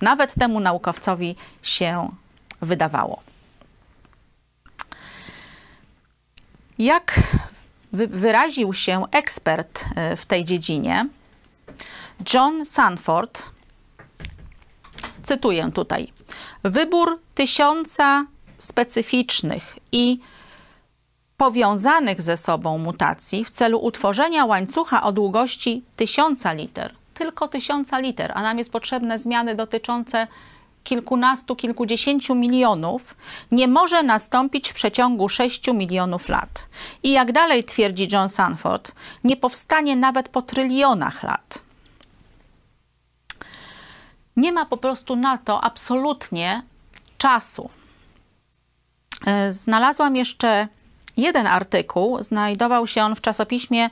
nawet 0.00 0.34
temu 0.34 0.60
naukowcowi 0.60 1.36
się 1.62 2.08
wydawało. 2.60 3.22
Jak 6.78 7.20
wyraził 7.92 8.74
się 8.74 9.02
ekspert 9.10 9.84
e, 9.96 10.16
w 10.16 10.26
tej 10.26 10.44
dziedzinie, 10.44 11.06
John 12.34 12.64
Sanford, 12.64 13.50
cytuję 15.22 15.70
tutaj, 15.74 16.12
wybór 16.64 17.20
tysiąca 17.34 18.24
specyficznych 18.58 19.78
i 19.92 20.20
powiązanych 21.36 22.22
ze 22.22 22.36
sobą 22.36 22.78
mutacji 22.78 23.44
w 23.44 23.50
celu 23.50 23.78
utworzenia 23.78 24.44
łańcucha 24.44 25.02
o 25.02 25.12
długości 25.12 25.84
tysiąca 25.96 26.52
liter, 26.52 26.94
tylko 27.14 27.48
tysiąca 27.48 27.98
liter, 27.98 28.32
a 28.34 28.42
nam 28.42 28.58
jest 28.58 28.72
potrzebne 28.72 29.18
zmiany 29.18 29.54
dotyczące 29.54 30.26
kilkunastu, 30.88 31.56
kilkudziesięciu 31.56 32.34
milionów 32.34 33.16
nie 33.52 33.68
może 33.68 34.02
nastąpić 34.02 34.68
w 34.68 34.74
przeciągu 34.74 35.28
6 35.28 35.68
milionów 35.68 36.28
lat. 36.28 36.68
I 37.02 37.10
jak 37.12 37.32
dalej 37.32 37.64
twierdzi 37.64 38.08
John 38.12 38.28
Sanford, 38.28 38.92
nie 39.24 39.36
powstanie 39.36 39.96
nawet 39.96 40.28
po 40.28 40.42
trylionach 40.42 41.22
lat. 41.22 41.62
Nie 44.36 44.52
ma 44.52 44.66
po 44.66 44.76
prostu 44.76 45.16
na 45.16 45.38
to 45.38 45.64
absolutnie 45.64 46.62
czasu. 47.18 47.70
E, 49.26 49.52
znalazłam 49.52 50.16
jeszcze 50.16 50.68
jeden 51.16 51.46
artykuł, 51.46 52.22
znajdował 52.22 52.86
się 52.86 53.02
on 53.02 53.14
w 53.14 53.20
czasopiśmie 53.20 53.90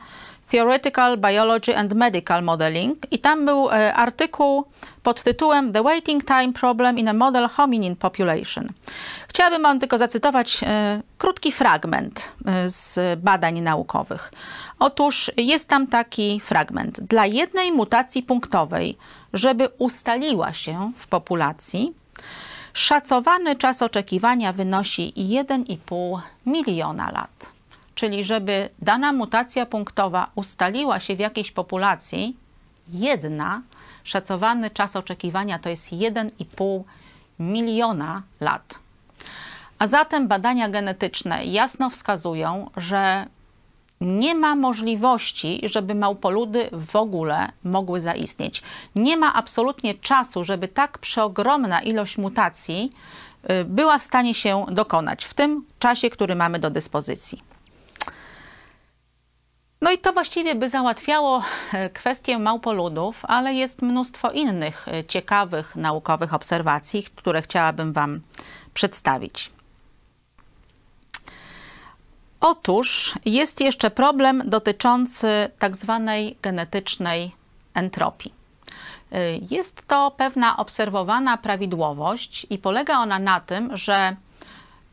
Theoretical 0.50 1.18
Biology 1.18 1.74
and 1.74 1.94
Medical 1.94 2.42
Modeling 2.42 3.06
i 3.10 3.18
tam 3.18 3.44
był 3.46 3.70
e, 3.70 3.94
artykuł 3.94 4.64
pod 5.02 5.22
tytułem 5.22 5.72
The 5.72 5.82
Waiting 5.82 6.24
Time 6.24 6.52
Problem 6.52 6.98
in 6.98 7.08
a 7.08 7.12
Model 7.12 7.48
Hominin 7.48 7.96
Population. 7.96 8.68
Chciałabym 9.28 9.62
Wam 9.62 9.80
tylko 9.80 9.98
zacytować 9.98 10.60
e, 10.62 11.02
krótki 11.18 11.52
fragment 11.52 12.32
e, 12.46 12.70
z 12.70 13.20
badań 13.20 13.60
naukowych. 13.60 14.32
Otóż 14.78 15.30
jest 15.36 15.68
tam 15.68 15.86
taki 15.86 16.40
fragment. 16.40 17.00
Dla 17.00 17.26
jednej 17.26 17.72
mutacji 17.72 18.22
punktowej, 18.22 18.96
żeby 19.32 19.68
ustaliła 19.78 20.52
się 20.52 20.92
w 20.96 21.06
populacji, 21.06 21.94
szacowany 22.72 23.56
czas 23.56 23.82
oczekiwania 23.82 24.52
wynosi 24.52 25.12
1,5 25.16 26.20
miliona 26.46 27.10
lat. 27.10 27.55
Czyli 27.96 28.24
żeby 28.24 28.68
dana 28.82 29.12
mutacja 29.12 29.66
punktowa 29.66 30.30
ustaliła 30.34 31.00
się 31.00 31.16
w 31.16 31.18
jakiejś 31.18 31.52
populacji, 31.52 32.36
jedna, 32.88 33.62
szacowany 34.04 34.70
czas 34.70 34.96
oczekiwania 34.96 35.58
to 35.58 35.68
jest 35.68 35.92
1,5 35.92 36.82
miliona 37.38 38.22
lat. 38.40 38.78
A 39.78 39.86
zatem 39.86 40.28
badania 40.28 40.68
genetyczne 40.68 41.44
jasno 41.44 41.90
wskazują, 41.90 42.70
że 42.76 43.26
nie 44.00 44.34
ma 44.34 44.56
możliwości, 44.56 45.60
żeby 45.64 45.94
małpoludy 45.94 46.68
w 46.72 46.96
ogóle 46.96 47.52
mogły 47.64 48.00
zaistnieć. 48.00 48.62
Nie 48.94 49.16
ma 49.16 49.34
absolutnie 49.34 49.94
czasu, 49.94 50.44
żeby 50.44 50.68
tak 50.68 50.98
przeogromna 50.98 51.82
ilość 51.82 52.18
mutacji 52.18 52.90
y, 53.50 53.64
była 53.64 53.98
w 53.98 54.02
stanie 54.02 54.34
się 54.34 54.66
dokonać 54.70 55.24
w 55.24 55.34
tym 55.34 55.64
czasie, 55.78 56.10
który 56.10 56.34
mamy 56.34 56.58
do 56.58 56.70
dyspozycji. 56.70 57.55
No 59.80 59.92
i 59.92 59.98
to 59.98 60.12
właściwie 60.12 60.54
by 60.54 60.68
załatwiało 60.68 61.42
e, 61.72 61.90
kwestię 61.90 62.38
małpoludów, 62.38 63.24
ale 63.24 63.54
jest 63.54 63.82
mnóstwo 63.82 64.30
innych 64.30 64.88
e, 64.88 65.04
ciekawych 65.04 65.76
naukowych 65.76 66.34
obserwacji, 66.34 67.02
które 67.02 67.42
chciałabym 67.42 67.92
Wam 67.92 68.20
przedstawić. 68.74 69.50
Otóż 72.40 73.14
jest 73.24 73.60
jeszcze 73.60 73.90
problem 73.90 74.42
dotyczący 74.46 75.28
tak 75.58 75.76
zwanej 75.76 76.36
genetycznej 76.42 77.32
entropii. 77.74 78.34
E, 79.12 79.36
jest 79.50 79.86
to 79.86 80.10
pewna 80.10 80.56
obserwowana 80.56 81.36
prawidłowość 81.36 82.46
i 82.50 82.58
polega 82.58 82.98
ona 82.98 83.18
na 83.18 83.40
tym, 83.40 83.76
że 83.76 84.16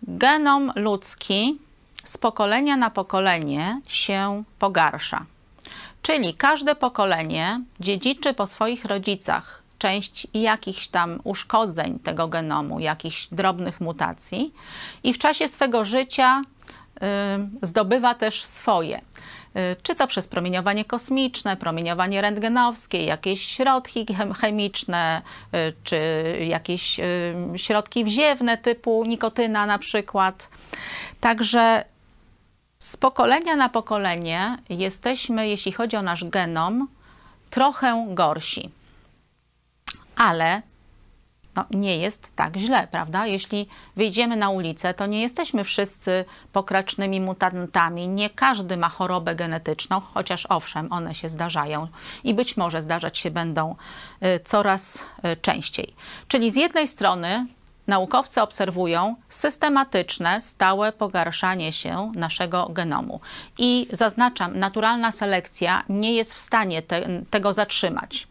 genom 0.03 0.71
ludzki 0.75 1.59
z 2.03 2.17
pokolenia 2.17 2.77
na 2.77 2.89
pokolenie 2.89 3.81
się 3.87 4.43
pogarsza. 4.59 5.25
Czyli 6.01 6.33
każde 6.33 6.75
pokolenie 6.75 7.61
dziedziczy 7.79 8.33
po 8.33 8.47
swoich 8.47 8.85
rodzicach 8.85 9.63
część 9.77 10.27
jakichś 10.33 10.87
tam 10.87 11.19
uszkodzeń 11.23 11.99
tego 11.99 12.27
genomu, 12.27 12.79
jakichś 12.79 13.27
drobnych 13.31 13.81
mutacji 13.81 14.53
i 15.03 15.13
w 15.13 15.17
czasie 15.17 15.47
swego 15.49 15.85
życia 15.85 16.41
y, 17.61 17.67
zdobywa 17.67 18.15
też 18.15 18.43
swoje. 18.43 18.97
Y, 18.97 19.75
czy 19.83 19.95
to 19.95 20.07
przez 20.07 20.27
promieniowanie 20.27 20.85
kosmiczne, 20.85 21.57
promieniowanie 21.57 22.21
rentgenowskie, 22.21 23.05
jakieś 23.05 23.47
środki 23.47 24.05
chemiczne, 24.41 25.21
y, 25.53 25.73
czy 25.83 25.99
jakieś 26.47 26.99
y, 26.99 27.03
środki 27.55 28.03
wziewne 28.03 28.57
typu 28.57 29.05
nikotyna 29.05 29.65
na 29.65 29.79
przykład. 29.79 30.49
Także 31.19 31.83
z 32.83 32.97
pokolenia 32.97 33.55
na 33.55 33.69
pokolenie 33.69 34.57
jesteśmy, 34.69 35.47
jeśli 35.47 35.71
chodzi 35.71 35.97
o 35.97 36.01
nasz 36.01 36.23
genom, 36.25 36.87
trochę 37.49 38.05
gorsi. 38.09 38.71
Ale 40.15 40.61
no, 41.55 41.65
nie 41.71 41.97
jest 41.97 42.35
tak 42.35 42.57
źle, 42.57 42.87
prawda? 42.91 43.25
Jeśli 43.25 43.67
wyjdziemy 43.95 44.35
na 44.35 44.49
ulicę, 44.49 44.93
to 44.93 45.05
nie 45.05 45.21
jesteśmy 45.21 45.63
wszyscy 45.63 46.25
pokracznymi 46.53 47.21
mutantami. 47.21 48.07
Nie 48.07 48.29
każdy 48.29 48.77
ma 48.77 48.89
chorobę 48.89 49.35
genetyczną, 49.35 49.99
chociaż 49.99 50.45
owszem, 50.45 50.87
one 50.91 51.15
się 51.15 51.29
zdarzają 51.29 51.87
i 52.23 52.33
być 52.33 52.57
może 52.57 52.81
zdarzać 52.81 53.17
się 53.17 53.31
będą 53.31 53.75
y, 54.23 54.39
coraz 54.39 55.05
y, 55.25 55.37
częściej. 55.37 55.93
Czyli 56.27 56.51
z 56.51 56.55
jednej 56.55 56.87
strony 56.87 57.47
naukowcy 57.87 58.41
obserwują 58.41 59.15
systematyczne, 59.29 60.41
stałe 60.41 60.91
pogarszanie 60.91 61.73
się 61.73 62.11
naszego 62.15 62.69
genomu. 62.69 63.19
I 63.57 63.87
zaznaczam, 63.91 64.59
naturalna 64.59 65.11
selekcja 65.11 65.83
nie 65.89 66.13
jest 66.13 66.33
w 66.33 66.39
stanie 66.39 66.81
te, 66.81 67.01
tego 67.29 67.53
zatrzymać. 67.53 68.27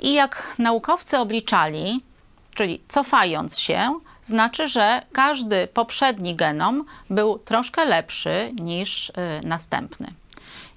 I 0.00 0.12
jak 0.12 0.54
naukowcy 0.58 1.18
obliczali, 1.18 2.00
czyli 2.54 2.82
cofając 2.88 3.58
się, 3.58 4.00
znaczy, 4.22 4.68
że 4.68 5.00
każdy 5.12 5.66
poprzedni 5.66 6.34
genom 6.34 6.84
był 7.10 7.38
troszkę 7.38 7.84
lepszy 7.84 8.52
niż 8.60 9.08
y, 9.08 9.12
następny. 9.44 10.12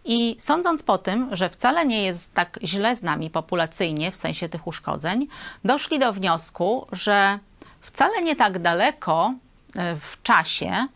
I 0.09 0.35
sądząc 0.39 0.83
po 0.83 0.97
tym, 0.97 1.35
że 1.35 1.49
wcale 1.49 1.85
nie 1.85 2.03
jest 2.03 2.33
tak 2.33 2.59
źle 2.63 2.95
z 2.95 3.03
nami 3.03 3.29
populacyjnie 3.29 4.11
w 4.11 4.15
sensie 4.15 4.49
tych 4.49 4.67
uszkodzeń, 4.67 5.27
doszli 5.63 5.99
do 5.99 6.13
wniosku, 6.13 6.87
że 6.91 7.39
wcale 7.81 8.21
nie 8.21 8.35
tak 8.35 8.59
daleko 8.59 9.33
y, 9.69 9.71
w 9.99 10.23
czasie 10.23 10.87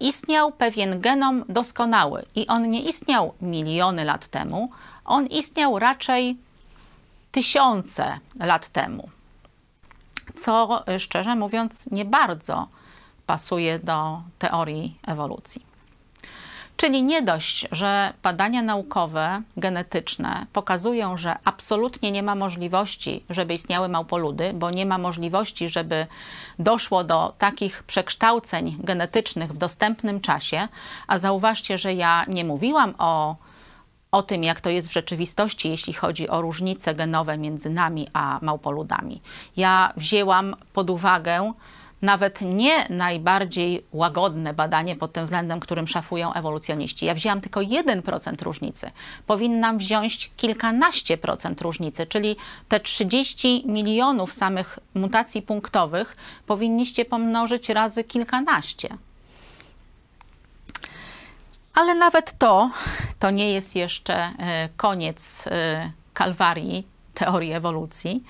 istniał 0.00 0.52
pewien 0.52 1.00
genom 1.00 1.44
doskonały. 1.48 2.24
I 2.34 2.46
on 2.46 2.68
nie 2.68 2.80
istniał 2.80 3.34
miliony 3.40 4.04
lat 4.04 4.26
temu, 4.26 4.70
on 5.04 5.26
istniał 5.26 5.78
raczej 5.78 6.36
tysiące 7.32 8.18
lat 8.40 8.68
temu. 8.68 9.08
Co 10.36 10.84
szczerze 10.98 11.36
mówiąc 11.36 11.86
nie 11.90 12.04
bardzo 12.04 12.68
pasuje 13.26 13.78
do 13.78 14.22
teorii 14.38 14.98
ewolucji. 15.06 15.75
Czyli 16.76 17.02
nie 17.02 17.22
dość, 17.22 17.68
że 17.72 18.12
badania 18.22 18.62
naukowe, 18.62 19.42
genetyczne 19.56 20.46
pokazują, 20.52 21.16
że 21.16 21.36
absolutnie 21.44 22.12
nie 22.12 22.22
ma 22.22 22.34
możliwości, 22.34 23.24
żeby 23.30 23.54
istniały 23.54 23.88
małpoludy, 23.88 24.52
bo 24.54 24.70
nie 24.70 24.86
ma 24.86 24.98
możliwości, 24.98 25.68
żeby 25.68 26.06
doszło 26.58 27.04
do 27.04 27.34
takich 27.38 27.82
przekształceń 27.82 28.76
genetycznych 28.80 29.52
w 29.52 29.58
dostępnym 29.58 30.20
czasie. 30.20 30.68
A 31.06 31.18
zauważcie, 31.18 31.78
że 31.78 31.94
ja 31.94 32.24
nie 32.28 32.44
mówiłam 32.44 32.94
o 32.98 33.36
o 34.12 34.22
tym, 34.22 34.44
jak 34.44 34.60
to 34.60 34.70
jest 34.70 34.88
w 34.88 34.92
rzeczywistości, 34.92 35.70
jeśli 35.70 35.92
chodzi 35.92 36.28
o 36.28 36.40
różnice 36.40 36.94
genowe 36.94 37.38
między 37.38 37.70
nami 37.70 38.08
a 38.12 38.38
małpoludami. 38.42 39.22
Ja 39.56 39.92
wzięłam 39.96 40.56
pod 40.72 40.90
uwagę 40.90 41.52
nawet 42.02 42.40
nie 42.40 42.88
najbardziej 42.88 43.84
łagodne 43.92 44.54
badanie 44.54 44.96
pod 44.96 45.12
tym 45.12 45.24
względem, 45.24 45.60
którym 45.60 45.88
szafują 45.88 46.32
ewolucjoniści. 46.32 47.06
Ja 47.06 47.14
wzięłam 47.14 47.40
tylko 47.40 47.60
1% 47.60 48.42
różnicy. 48.42 48.90
Powinnam 49.26 49.78
wziąć 49.78 50.30
kilkanaście 50.36 51.18
procent 51.18 51.60
różnicy, 51.60 52.06
czyli 52.06 52.36
te 52.68 52.80
30 52.80 53.64
milionów 53.66 54.32
samych 54.32 54.78
mutacji 54.94 55.42
punktowych 55.42 56.16
powinniście 56.46 57.04
pomnożyć 57.04 57.68
razy 57.68 58.04
kilkanaście. 58.04 58.96
Ale 61.74 61.94
nawet 61.94 62.38
to, 62.38 62.70
to 63.18 63.30
nie 63.30 63.52
jest 63.52 63.76
jeszcze 63.76 64.14
e, 64.14 64.68
koniec 64.76 65.44
e, 65.46 65.92
kalwarii 66.14 66.95
teorii 67.16 67.52
ewolucji, 67.52 68.24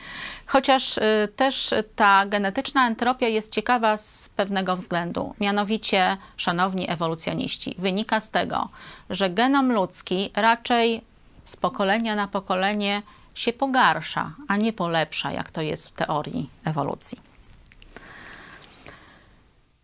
chociaż 0.46 0.98
e, 0.98 1.28
też 1.36 1.74
ta 1.96 2.26
genetyczna 2.26 2.86
entropia 2.86 3.28
jest 3.28 3.52
ciekawa 3.52 3.96
z 3.96 4.28
pewnego 4.28 4.76
względu. 4.76 5.34
Mianowicie, 5.40 6.16
szanowni 6.36 6.90
ewolucjoniści, 6.90 7.74
wynika 7.78 8.20
z 8.20 8.30
tego, 8.30 8.68
że 9.10 9.30
genom 9.30 9.72
ludzki 9.72 10.30
raczej 10.34 11.02
z 11.44 11.56
pokolenia 11.56 12.14
na 12.14 12.28
pokolenie 12.28 13.02
się 13.34 13.52
pogarsza, 13.52 14.34
a 14.48 14.56
nie 14.56 14.72
polepsza, 14.72 15.32
jak 15.32 15.50
to 15.50 15.60
jest 15.60 15.88
w 15.88 15.92
teorii 15.92 16.50
ewolucji. 16.64 17.20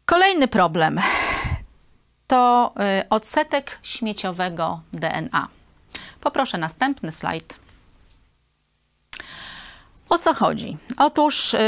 Kolejny 0.05 0.49
problem 0.49 1.01
to 2.27 2.73
y, 3.01 3.09
odsetek 3.09 3.79
śmieciowego 3.83 4.81
DNA. 4.93 5.49
Poproszę 6.21 6.59
następny 6.59 7.13
slajd. 7.13 7.62
O 10.13 10.19
co 10.19 10.35
chodzi? 10.35 10.77
Otóż 10.99 11.55
y, 11.55 11.59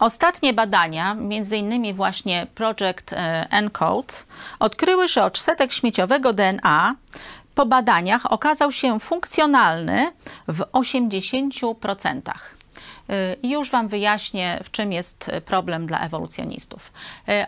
ostatnie 0.00 0.52
badania, 0.52 1.14
między 1.14 1.56
innymi 1.56 1.94
właśnie 1.94 2.46
Project 2.54 3.12
y, 3.12 3.16
ENCODE, 3.50 4.14
odkryły, 4.58 5.08
że 5.08 5.24
odsetek 5.24 5.72
śmieciowego 5.72 6.32
DNA 6.32 6.94
po 7.54 7.66
badaniach 7.66 8.32
okazał 8.32 8.72
się 8.72 9.00
funkcjonalny 9.00 10.12
w 10.48 10.60
80%. 10.60 12.20
Y, 13.10 13.36
już 13.42 13.70
Wam 13.70 13.88
wyjaśnię, 13.88 14.60
w 14.64 14.70
czym 14.70 14.92
jest 14.92 15.30
problem 15.44 15.86
dla 15.86 16.00
ewolucjonistów. 16.00 16.92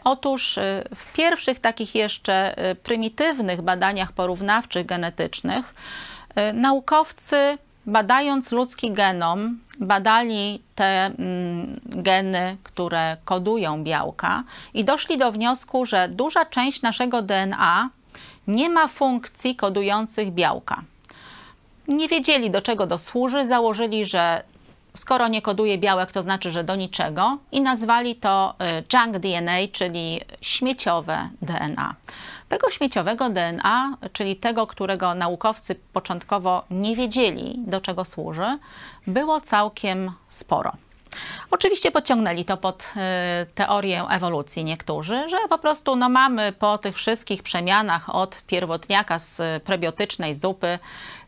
Otóż 0.05 0.59
w 0.95 1.12
pierwszych 1.12 1.59
takich 1.59 1.95
jeszcze 1.95 2.55
prymitywnych 2.83 3.62
badaniach 3.62 4.12
porównawczych 4.12 4.87
genetycznych 4.87 5.75
naukowcy 6.55 7.59
badając 7.88 8.53
ludzki 8.53 8.90
genom, 8.90 9.59
badali 9.81 10.62
te 10.74 11.07
mm, 11.07 11.81
geny, 11.85 12.57
które 12.62 13.16
kodują 13.24 13.85
białka 13.85 14.44
i 14.74 14.85
doszli 14.85 15.18
do 15.18 15.33
wniosku, 15.33 15.85
że 15.85 16.09
duża 16.09 16.44
część 16.44 16.83
naszego 16.83 17.22
DNA 17.22 17.90
nie 18.46 18.70
ma 18.70 18.88
funkcji 18.88 19.57
kodujących 19.57 20.31
białka. 20.31 20.83
Nie 21.88 22.09
wiedzieli, 22.09 22.51
do 22.51 22.62
czego 22.62 22.87
to 22.87 22.98
służy, 22.98 23.46
założyli, 23.46 24.07
że 24.07 24.42
skoro 24.94 25.29
nie 25.29 25.42
koduje 25.42 25.79
białek, 25.79 26.12
to 26.12 26.22
znaczy, 26.22 26.51
że 26.51 26.64
do 26.64 26.77
niczego 26.77 27.38
i 27.53 27.61
nazwali 27.61 28.16
to 28.16 28.55
y, 28.81 28.96
junk 28.96 29.18
DNA, 29.18 29.53
czyli 29.72 30.20
śmieciowe 30.40 31.29
DNA. 31.42 31.94
Tego 32.49 32.71
śmieciowego 32.71 33.31
DNA, 33.31 33.97
czyli 34.13 34.37
tego, 34.37 34.67
którego 34.67 35.15
naukowcy 35.15 35.75
początkowo 35.75 36.65
nie 36.71 36.97
wiedzieli, 36.97 37.55
do 37.59 37.81
czego 37.81 38.05
służy, 38.05 38.59
było 39.07 39.41
całkiem 39.41 40.13
sporo. 40.29 40.73
Oczywiście 41.51 41.91
podciągnęli 41.91 42.45
to 42.45 42.57
pod 42.57 42.95
y, 43.43 43.47
teorię 43.55 44.05
ewolucji 44.11 44.65
niektórzy, 44.65 45.29
że 45.29 45.37
po 45.49 45.59
prostu 45.59 45.97
no, 45.97 46.09
mamy 46.09 46.53
po 46.53 46.79
tych 46.79 46.97
wszystkich 46.97 47.43
przemianach 47.43 48.15
od 48.15 48.43
pierwotniaka 48.47 49.19
z 49.19 49.63
prebiotycznej 49.63 50.35
zupy 50.35 50.79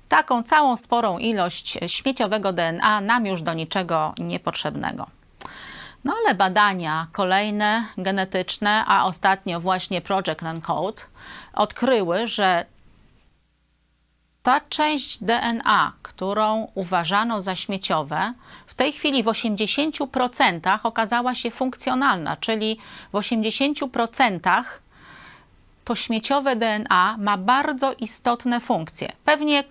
taką 0.08 0.42
całą 0.42 0.76
sporą 0.76 1.18
ilość 1.18 1.78
śmieciowego 1.86 2.52
DNA 2.52 3.00
nam 3.00 3.26
już 3.26 3.42
do 3.42 3.54
niczego 3.54 4.14
niepotrzebnego. 4.18 5.06
No 6.04 6.14
ale 6.24 6.34
badania 6.34 7.06
kolejne 7.12 7.84
genetyczne, 7.98 8.84
a 8.86 9.04
ostatnio 9.04 9.60
właśnie 9.60 10.00
Project 10.00 10.42
Uncode 10.42 11.02
odkryły, 11.52 12.26
że 12.26 12.64
ta 14.42 14.60
część 14.60 15.18
DNA, 15.18 15.92
którą 16.02 16.68
uważano 16.74 17.42
za 17.42 17.56
śmieciowe, 17.56 18.32
w 18.66 18.74
tej 18.74 18.92
chwili 18.92 19.22
w 19.22 19.26
80% 19.26 20.78
okazała 20.82 21.34
się 21.34 21.50
funkcjonalna, 21.50 22.36
czyli 22.36 22.78
w 23.12 23.16
80% 23.16 24.62
to 25.84 25.94
śmieciowe 25.94 26.56
DNA 26.56 27.16
ma 27.18 27.36
bardzo 27.36 27.92
istotne 27.92 28.60
funkcje. 28.60 29.12
Pewnie 29.24 29.60
y, 29.60 29.66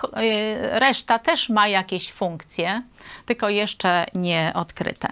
reszta 0.79 1.19
też 1.19 1.49
ma 1.49 1.67
jakieś 1.67 2.11
funkcje, 2.11 2.81
tylko 3.25 3.49
jeszcze 3.49 4.05
nie 4.13 4.51
odkryte. 4.55 5.07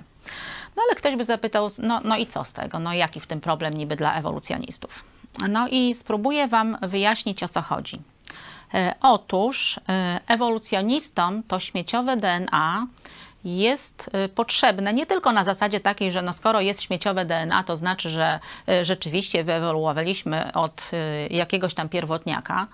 No 0.78 0.84
ale 0.88 0.96
ktoś 0.96 1.16
by 1.16 1.24
zapytał, 1.24 1.70
no, 1.80 2.02
no 2.04 2.18
i 2.18 2.26
co 2.26 2.44
z 2.44 2.54
tego? 2.54 2.80
No 2.80 2.94
jaki 2.94 3.20
w 3.20 3.28
tym 3.28 3.42
problem 3.42 3.74
niby 3.74 3.96
dla 3.96 4.14
ewolucjonistów? 4.14 5.04
No 5.50 5.68
i 5.68 5.94
spróbuję 5.94 6.48
Wam 6.48 6.78
wyjaśnić, 6.82 7.44
o 7.44 7.50
co 7.50 7.62
chodzi. 7.62 8.00
E, 8.74 8.94
otóż 9.02 9.80
e, 9.90 10.20
ewolucjonistom 10.28 11.44
to 11.44 11.60
śmieciowe 11.60 12.18
DNA 12.18 12.88
jest 13.48 14.10
y, 14.26 14.30
potrzebne 14.30 14.94
nie 14.94 15.06
tylko 15.06 15.32
na 15.32 15.44
zasadzie 15.44 15.80
takiej, 15.80 16.12
że 16.12 16.22
no 16.22 16.34
skoro 16.34 16.62
jest 16.62 16.82
śmieciowe 16.82 17.26
DNA, 17.26 17.64
to 17.64 17.76
znaczy, 17.76 18.10
że 18.10 18.40
y, 18.70 18.86
rzeczywiście 18.86 19.44
wyewoluowaliśmy 19.44 20.54
od 20.54 20.92
y, 20.94 21.34
jakiegoś 21.34 21.74
tam 21.74 21.90
pierwotniaka, 21.90 22.68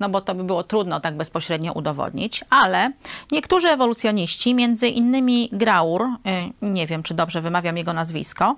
no 0.00 0.08
bo 0.08 0.20
to 0.20 0.34
by 0.34 0.44
było 0.44 0.64
trudno 0.64 1.00
tak 1.00 1.16
bezpośrednio 1.16 1.72
udowodnić, 1.72 2.44
ale 2.50 2.92
niektórzy 3.30 3.68
ewolucjoniści, 3.68 4.54
między 4.54 4.88
innymi 4.88 5.48
Graur, 5.52 6.06
nie 6.62 6.86
wiem 6.86 7.02
czy 7.02 7.14
dobrze 7.14 7.40
wymawiam 7.40 7.76
jego 7.76 7.92
nazwisko, 7.92 8.56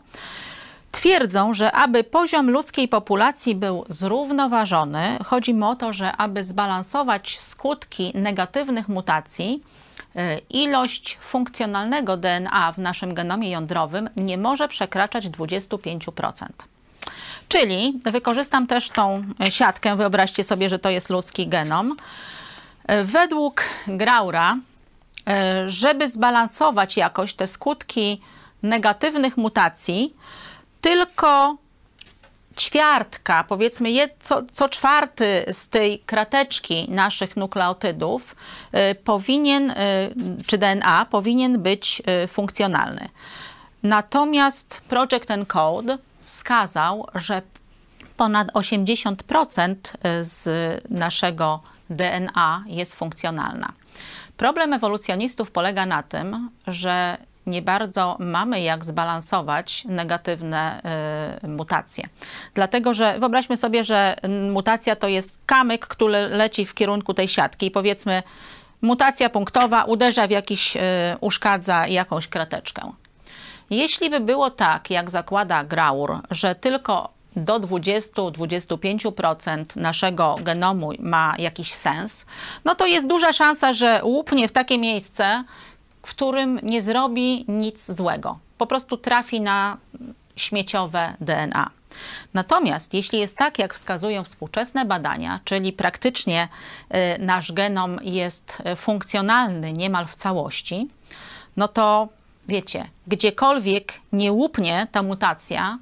Twierdzą, 0.92 1.54
że 1.54 1.72
aby 1.72 2.04
poziom 2.04 2.50
ludzkiej 2.50 2.88
populacji 2.88 3.54
był 3.54 3.84
zrównoważony, 3.88 5.18
chodzi 5.24 5.54
mi 5.54 5.62
o 5.62 5.76
to, 5.76 5.92
że 5.92 6.16
aby 6.16 6.44
zbalansować 6.44 7.38
skutki 7.40 8.12
negatywnych 8.14 8.88
mutacji, 8.88 9.62
ilość 10.50 11.18
funkcjonalnego 11.20 12.16
DNA 12.16 12.72
w 12.72 12.78
naszym 12.78 13.14
genomie 13.14 13.50
jądrowym 13.50 14.10
nie 14.16 14.38
może 14.38 14.68
przekraczać 14.68 15.28
25%. 15.28 16.46
Czyli 17.48 18.00
wykorzystam 18.04 18.66
też 18.66 18.90
tą 18.90 19.24
siatkę, 19.50 19.96
wyobraźcie 19.96 20.44
sobie, 20.44 20.68
że 20.68 20.78
to 20.78 20.90
jest 20.90 21.10
ludzki 21.10 21.48
genom. 21.48 21.96
Według 23.04 23.64
Graura, 23.86 24.56
żeby 25.66 26.08
zbalansować 26.08 26.96
jakoś 26.96 27.34
te 27.34 27.46
skutki 27.48 28.20
negatywnych 28.62 29.36
mutacji, 29.36 30.14
tylko 30.80 31.56
ćwiartka, 32.56 33.44
powiedzmy 33.44 33.90
co, 34.20 34.42
co 34.52 34.68
czwarty 34.68 35.44
z 35.52 35.68
tej 35.68 35.98
krateczki 35.98 36.90
naszych 36.90 37.36
nukleotydów 37.36 38.36
y, 38.90 38.94
powinien, 38.94 39.70
y, 39.70 39.74
czy 40.46 40.58
DNA 40.58 41.06
powinien 41.10 41.62
być 41.62 42.02
y, 42.24 42.28
funkcjonalny. 42.28 43.08
Natomiast 43.82 44.82
Project 44.88 45.30
Encode 45.30 45.98
wskazał, 46.24 47.06
że 47.14 47.42
ponad 48.16 48.52
80% 48.52 49.74
z 50.22 50.48
naszego 50.90 51.60
DNA 51.90 52.64
jest 52.66 52.94
funkcjonalna. 52.94 53.72
Problem 54.36 54.72
ewolucjonistów 54.72 55.50
polega 55.50 55.86
na 55.86 56.02
tym, 56.02 56.50
że 56.66 57.16
nie 57.46 57.62
bardzo 57.62 58.16
mamy 58.18 58.60
jak 58.60 58.84
zbalansować 58.84 59.84
negatywne 59.84 60.80
y, 61.44 61.48
mutacje. 61.48 62.08
Dlatego, 62.54 62.94
że 62.94 63.18
wyobraźmy 63.18 63.56
sobie, 63.56 63.84
że 63.84 64.16
mutacja 64.52 64.96
to 64.96 65.08
jest 65.08 65.38
kamyk, 65.46 65.86
który 65.86 66.28
leci 66.28 66.66
w 66.66 66.74
kierunku 66.74 67.14
tej 67.14 67.28
siatki 67.28 67.66
i 67.66 67.70
powiedzmy 67.70 68.22
mutacja 68.82 69.30
punktowa 69.30 69.84
uderza 69.84 70.26
w 70.26 70.30
jakiś, 70.30 70.76
y, 70.76 70.80
uszkadza 71.20 71.86
jakąś 71.86 72.28
krateczkę. 72.28 72.92
Jeśli 73.70 74.10
by 74.10 74.20
było 74.20 74.50
tak, 74.50 74.90
jak 74.90 75.10
zakłada 75.10 75.64
Graur, 75.64 76.20
że 76.30 76.54
tylko 76.54 77.12
do 77.36 77.60
20-25% 77.60 79.76
naszego 79.76 80.36
genomu 80.42 80.90
ma 80.98 81.34
jakiś 81.38 81.74
sens, 81.74 82.26
no 82.64 82.74
to 82.74 82.86
jest 82.86 83.06
duża 83.06 83.32
szansa, 83.32 83.72
że 83.72 84.00
łupnie 84.04 84.48
w 84.48 84.52
takie 84.52 84.78
miejsce, 84.78 85.44
którym 86.02 86.60
nie 86.62 86.82
zrobi 86.82 87.44
nic 87.48 87.90
złego. 87.90 88.38
Po 88.58 88.66
prostu 88.66 88.96
trafi 88.96 89.40
na 89.40 89.76
śmieciowe 90.36 91.14
DNA. 91.20 91.70
Natomiast 92.34 92.94
jeśli 92.94 93.18
jest 93.18 93.36
tak, 93.36 93.58
jak 93.58 93.74
wskazują 93.74 94.24
współczesne 94.24 94.84
badania, 94.84 95.40
czyli 95.44 95.72
praktycznie 95.72 96.48
y, 96.94 97.18
nasz 97.18 97.52
genom 97.52 97.98
jest 98.02 98.62
funkcjonalny 98.76 99.72
niemal 99.72 100.06
w 100.06 100.14
całości, 100.14 100.88
no 101.56 101.68
to 101.68 102.08
wiecie, 102.48 102.88
gdziekolwiek 103.06 103.92
nie 104.12 104.32
łupnie 104.32 104.86
ta 104.92 105.02
mutacja, 105.02 105.78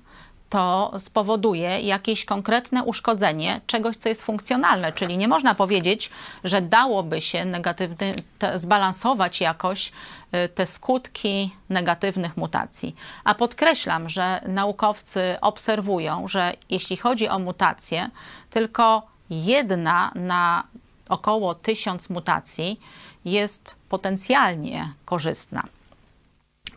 to 0.50 0.92
spowoduje 0.98 1.80
jakieś 1.80 2.24
konkretne 2.24 2.84
uszkodzenie 2.84 3.60
czegoś, 3.66 3.96
co 3.96 4.08
jest 4.08 4.22
funkcjonalne. 4.22 4.92
Czyli 4.92 5.18
nie 5.18 5.28
można 5.28 5.54
powiedzieć, 5.54 6.10
że 6.44 6.62
dałoby 6.62 7.20
się 7.20 7.44
negatywny, 7.44 8.12
te, 8.38 8.58
zbalansować 8.58 9.40
jakoś 9.40 9.92
y, 10.34 10.48
te 10.48 10.66
skutki 10.66 11.54
negatywnych 11.68 12.36
mutacji. 12.36 12.96
A 13.24 13.34
podkreślam, 13.34 14.08
że 14.08 14.40
naukowcy 14.48 15.36
obserwują, 15.40 16.28
że 16.28 16.54
jeśli 16.70 16.96
chodzi 16.96 17.28
o 17.28 17.38
mutacje, 17.38 18.10
tylko 18.50 19.02
jedna 19.30 20.12
na 20.14 20.64
około 21.08 21.54
tysiąc 21.54 22.10
mutacji 22.10 22.80
jest 23.24 23.76
potencjalnie 23.88 24.88
korzystna. 25.04 25.64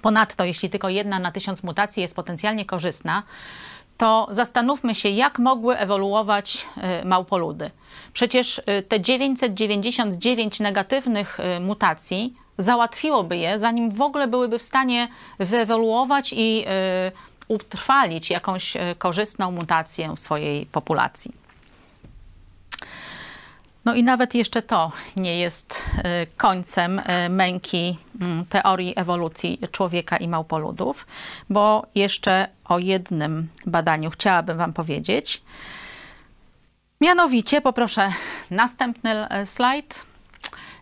Ponadto, 0.03 0.45
jeśli 0.45 0.69
tylko 0.69 0.89
jedna 0.89 1.19
na 1.19 1.31
tysiąc 1.31 1.63
mutacji 1.63 2.01
jest 2.01 2.15
potencjalnie 2.15 2.65
korzystna, 2.65 3.23
to 3.97 4.27
zastanówmy 4.31 4.95
się, 4.95 5.09
jak 5.09 5.39
mogły 5.39 5.77
ewoluować 5.77 6.67
y, 7.01 7.05
małpoludy. 7.05 7.71
Przecież 8.13 8.57
y, 8.57 8.83
te 8.83 9.01
999 9.01 10.59
negatywnych 10.59 11.39
y, 11.39 11.59
mutacji 11.59 12.33
załatwiłoby 12.57 13.37
je, 13.37 13.59
zanim 13.59 13.91
w 13.91 14.01
ogóle 14.01 14.27
byłyby 14.27 14.59
w 14.59 14.63
stanie 14.63 15.07
wyewoluować 15.39 16.33
i 16.37 16.65
utrwalić 17.47 18.29
jakąś 18.29 18.73
korzystną 18.97 19.51
mutację 19.51 20.13
w 20.15 20.19
swojej 20.19 20.65
populacji. 20.65 21.42
No 23.85 23.93
i 23.95 24.03
nawet 24.03 24.35
jeszcze 24.35 24.61
to 24.61 24.91
nie 25.15 25.39
jest 25.39 25.83
e, 26.03 26.25
końcem 26.25 27.01
e, 27.05 27.29
męki 27.29 27.97
mm, 28.21 28.45
teorii 28.45 28.93
ewolucji 28.95 29.59
człowieka 29.71 30.17
i 30.17 30.27
małpoludów, 30.27 31.07
bo 31.49 31.85
jeszcze 31.95 32.47
o 32.65 32.79
jednym 32.79 33.47
badaniu 33.65 34.09
chciałabym 34.09 34.57
Wam 34.57 34.73
powiedzieć. 34.73 35.41
Mianowicie, 37.01 37.61
poproszę 37.61 38.11
następny 38.51 39.29
e, 39.29 39.45
slajd. 39.45 40.05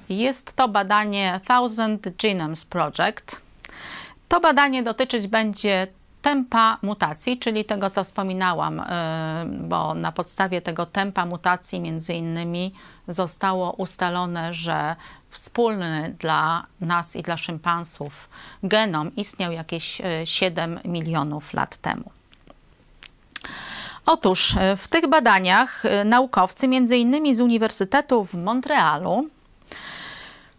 Jest 0.09 0.55
to 0.55 0.67
badanie 0.67 1.39
Thousand 1.47 2.07
Genomes 2.17 2.65
Project. 2.65 3.41
To 4.27 4.39
badanie 4.39 4.83
dotyczyć 4.83 5.27
będzie 5.27 5.87
tempa 6.21 6.77
mutacji, 6.81 7.39
czyli 7.39 7.65
tego, 7.65 7.89
co 7.89 8.03
wspominałam, 8.03 8.79
y, 8.79 8.83
bo 9.45 9.93
na 9.93 10.11
podstawie 10.11 10.61
tego 10.61 10.85
tempa 10.85 11.25
mutacji 11.25 11.79
między 11.79 12.13
innymi 12.13 12.73
zostało 13.07 13.71
ustalone, 13.71 14.53
że 14.53 14.95
wspólny 15.29 16.15
dla 16.19 16.65
nas 16.81 17.15
i 17.15 17.23
dla 17.23 17.37
szympansów 17.37 18.29
genom 18.63 19.15
istniał 19.15 19.51
jakieś 19.51 20.01
7 20.25 20.77
y, 20.77 20.87
milionów 20.87 21.53
lat 21.53 21.77
temu. 21.77 22.11
Otóż 24.05 24.55
y, 24.55 24.77
w 24.77 24.87
tych 24.87 25.07
badaniach 25.07 25.83
naukowcy, 26.05 26.67
między 26.67 26.97
innymi 26.97 27.35
z 27.35 27.41
Uniwersytetu 27.41 28.25
w 28.25 28.33
Montrealu, 28.33 29.27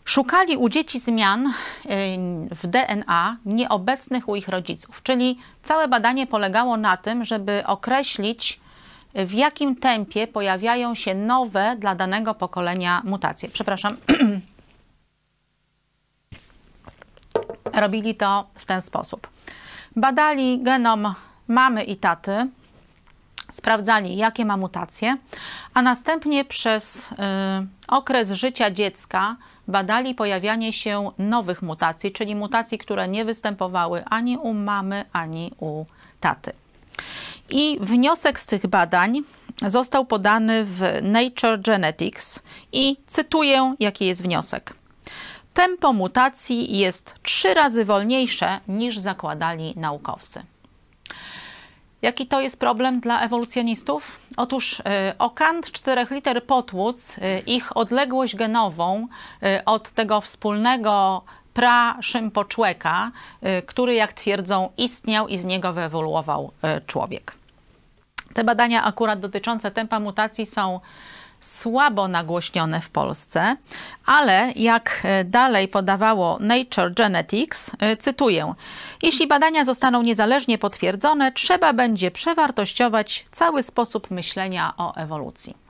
Szukali 0.05 0.57
u 0.57 0.69
dzieci 0.69 1.01
zmian 1.01 1.47
y, 1.47 1.53
w 2.51 2.67
DNA 2.67 3.37
nieobecnych 3.45 4.29
u 4.29 4.37
ich 4.37 4.49
rodziców, 4.49 5.03
czyli 5.03 5.39
całe 5.63 5.89
badanie 5.89 6.27
polegało 6.27 6.77
na 6.77 6.97
tym, 6.97 7.25
żeby 7.25 7.63
określić, 7.67 8.61
w 9.15 9.33
jakim 9.33 9.77
tempie 9.77 10.27
pojawiają 10.27 10.95
się 10.95 11.15
nowe 11.15 11.77
dla 11.79 11.95
danego 11.95 12.35
pokolenia 12.35 13.03
mutacje. 13.05 13.49
Przepraszam. 13.49 13.97
Robili 17.83 18.15
to 18.15 18.47
w 18.55 18.65
ten 18.65 18.83
sposób. 18.83 19.29
Badali 19.97 20.63
genom 20.63 21.15
mamy 21.49 21.85
i 21.85 21.97
taty, 21.97 22.49
sprawdzali, 23.53 24.17
jakie 24.17 24.45
ma 24.45 24.57
mutacje, 24.57 25.17
a 25.75 25.83
następnie 25.83 26.45
przez 26.45 27.13
y, 27.13 27.15
okres 27.89 28.33
życia 28.33 28.71
dziecka 28.71 29.37
badali 29.69 30.15
pojawianie 30.15 30.73
się 30.73 31.11
nowych 31.19 31.63
mutacji, 31.63 32.13
czyli 32.13 32.37
mutacji, 32.37 32.79
które 32.79 33.09
nie 33.09 33.25
występowały 33.25 34.05
ani 34.05 34.39
u 34.39 34.55
mamy, 34.55 35.05
ani 35.13 35.51
u 35.61 35.85
taty. 36.21 36.53
I 37.51 37.79
wniosek 37.81 38.41
z 38.41 38.47
tych 38.47 38.67
badań 38.67 39.21
został 39.67 40.05
podany 40.05 40.65
w 40.65 40.81
Nature 41.03 41.61
Genetics 41.61 42.43
i 42.73 42.97
cytuję, 43.07 43.75
jaki 43.81 44.07
jest 44.07 44.23
wniosek. 44.23 44.75
Tempo 45.55 45.93
mutacji 45.93 46.79
jest 46.79 47.15
trzy 47.23 47.55
razy 47.55 47.85
wolniejsze 47.85 48.61
niż 48.69 48.99
zakładali 48.99 49.75
naukowcy. 49.77 50.43
Jaki 52.03 52.27
to 52.27 52.41
jest 52.41 52.61
problem 52.61 53.01
dla 53.01 53.21
ewolucjonistów? 53.21 54.19
Otóż 54.37 54.81
y, 54.81 54.83
o 55.19 55.31
kant 55.31 55.73
czterech 55.73 56.11
liter 56.11 56.45
potłuc, 56.45 57.19
y, 57.19 57.43
ich 57.47 57.77
odległość 57.77 58.37
genową 58.37 59.07
y, 59.43 59.65
od 59.65 59.91
tego 59.91 60.21
wspólnego 60.21 61.23
pra-szympoczłeka, 61.55 63.11
który, 63.67 63.95
jak 63.95 64.13
twierdzą, 64.13 64.71
istniał 64.77 65.29
i 65.29 65.39
z 65.39 65.45
niego 65.45 65.73
wyewoluował 65.73 66.53
człowiek. 66.87 67.33
Te 68.35 68.45
badania 68.45 68.85
akurat 68.85 69.21
dotyczące 69.21 69.71
tempa 69.71 70.01
mutacji 70.01 70.47
są 70.47 70.81
słabo 71.43 72.09
nagłośnione 72.09 72.80
w 72.80 72.90
Polsce, 72.90 73.57
ale 74.07 74.53
jak 74.57 75.01
e, 75.05 75.24
dalej 75.24 75.68
podawało 75.68 76.38
Nature 76.40 76.95
Genetics, 76.95 77.70
e, 77.78 77.97
cytuję: 77.97 78.55
Jeśli 79.03 79.26
badania 79.26 79.64
zostaną 79.64 80.03
niezależnie 80.03 80.59
potwierdzone, 80.59 81.32
trzeba 81.32 81.72
będzie 81.72 82.11
przewartościować 82.11 83.24
cały 83.32 83.62
sposób 83.62 84.11
myślenia 84.11 84.74
o 84.76 84.95
ewolucji. 84.95 85.62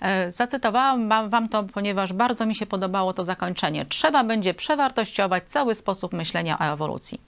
E, 0.00 0.32
zacytowałam 0.32 1.08
wam 1.30 1.48
to, 1.48 1.62
ponieważ 1.62 2.12
bardzo 2.12 2.46
mi 2.46 2.54
się 2.54 2.66
podobało 2.66 3.12
to 3.12 3.24
zakończenie. 3.24 3.86
Trzeba 3.86 4.24
będzie 4.24 4.54
przewartościować 4.54 5.44
cały 5.48 5.74
sposób 5.74 6.12
myślenia 6.12 6.58
o 6.58 6.64
ewolucji. 6.72 7.20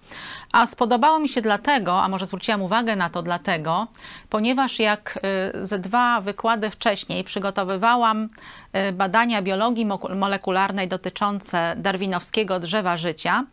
A 0.52 0.66
spodobało 0.66 1.18
mi 1.18 1.28
się 1.28 1.42
dlatego, 1.42 2.02
a 2.02 2.08
może 2.08 2.26
zwróciłam 2.26 2.62
uwagę 2.62 2.96
na 2.96 3.10
to 3.10 3.22
dlatego, 3.22 3.86
ponieważ 4.30 4.78
jak 4.78 5.18
e, 5.54 5.66
ze 5.66 5.78
dwa 5.78 6.20
wykłady 6.20 6.70
wcześniej 6.70 7.24
przygotowywałam 7.24 8.28
e, 8.72 8.92
badania 8.92 9.42
biologii 9.42 9.86
molekularnej 10.16 10.88
dotyczące 10.88 11.74
darwinowskiego 11.76 12.60
drzewa 12.60 12.96
życia, 12.96 13.44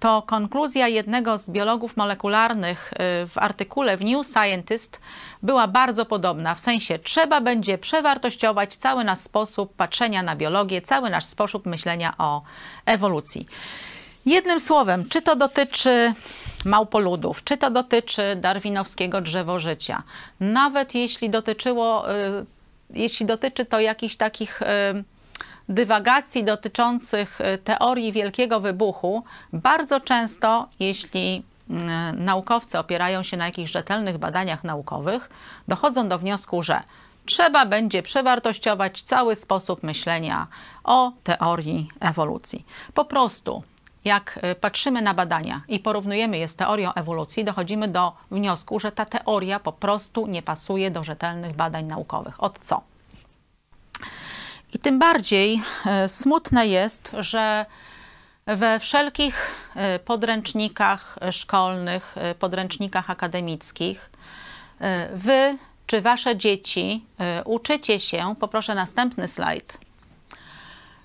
to 0.00 0.22
konkluzja 0.22 0.88
jednego 0.88 1.38
z 1.38 1.50
biologów 1.50 1.96
molekularnych 1.96 2.92
y, 2.92 2.96
w 3.28 3.32
artykule 3.38 3.96
w 3.96 4.04
New 4.04 4.26
Scientist 4.26 5.00
była 5.42 5.68
bardzo 5.68 6.04
podobna. 6.06 6.54
W 6.54 6.60
sensie 6.60 6.98
trzeba 6.98 7.40
będzie 7.40 7.78
przewartościować 7.78 8.76
cały 8.76 9.04
nasz 9.04 9.18
sposób 9.18 9.74
patrzenia 9.74 10.22
na 10.22 10.36
biologię, 10.36 10.82
cały 10.82 11.10
nasz 11.10 11.24
sposób 11.24 11.66
myślenia 11.66 12.14
o 12.18 12.42
ewolucji. 12.86 13.46
Jednym 14.26 14.60
słowem, 14.60 15.08
czy 15.08 15.22
to 15.22 15.36
dotyczy 15.36 16.12
małpoludów, 16.64 17.44
czy 17.44 17.56
to 17.56 17.70
dotyczy 17.70 18.36
darwinowskiego 18.36 19.20
drzewożycia, 19.20 20.02
nawet 20.40 20.94
jeśli 20.94 21.30
dotyczyło, 21.30 22.12
y, 22.12 22.46
jeśli 22.90 23.26
dotyczy 23.26 23.64
to 23.64 23.80
jakichś 23.80 24.16
takich 24.16 24.62
y, 24.62 24.66
dywagacji 25.68 26.44
dotyczących 26.44 27.40
e, 27.40 27.58
teorii 27.58 28.12
wielkiego 28.12 28.60
wybuchu, 28.60 29.24
bardzo 29.52 30.00
często, 30.00 30.68
jeśli 30.80 31.42
mm, 31.70 32.24
naukowcy 32.24 32.78
opierają 32.78 33.22
się 33.22 33.36
na 33.36 33.46
jakichś 33.46 33.70
rzetelnych 33.70 34.18
badaniach 34.18 34.64
naukowych, 34.64 35.30
dochodzą 35.68 36.08
do 36.08 36.18
wniosku, 36.18 36.62
że 36.62 36.82
trzeba 37.26 37.66
będzie 37.66 38.02
przewartościować 38.02 39.02
cały 39.02 39.36
sposób 39.36 39.82
myślenia 39.82 40.46
o 40.84 41.12
teorii 41.24 41.88
ewolucji. 42.00 42.66
Po 42.94 43.04
prostu 43.04 43.62
jak 44.04 44.38
e, 44.42 44.54
patrzymy 44.54 45.02
na 45.02 45.14
badania 45.14 45.60
i 45.68 45.78
porównujemy 45.80 46.38
je 46.38 46.48
z 46.48 46.56
teorią 46.56 46.92
ewolucji, 46.94 47.44
dochodzimy 47.44 47.88
do 47.88 48.12
wniosku, 48.30 48.80
że 48.80 48.92
ta 48.92 49.04
teoria 49.04 49.60
po 49.60 49.72
prostu 49.72 50.26
nie 50.26 50.42
pasuje 50.42 50.90
do 50.90 51.04
rzetelnych 51.04 51.56
badań 51.56 51.84
naukowych. 51.84 52.42
Od 52.42 52.58
co? 52.58 52.82
I 54.74 54.78
tym 54.78 54.98
bardziej 54.98 55.62
e, 55.86 56.08
smutne 56.08 56.66
jest, 56.66 57.12
że 57.18 57.66
we 58.46 58.80
wszelkich 58.80 59.50
e, 59.74 59.98
podręcznikach 59.98 61.18
szkolnych, 61.32 62.14
e, 62.18 62.34
podręcznikach 62.34 63.10
akademickich, 63.10 64.10
wy 65.14 65.58
czy 65.86 66.00
wasze 66.00 66.36
dzieci 66.36 67.04
uczycie 67.44 68.00
się, 68.00 68.34
poproszę 68.40 68.74
następny 68.74 69.28
slajd, 69.28 69.78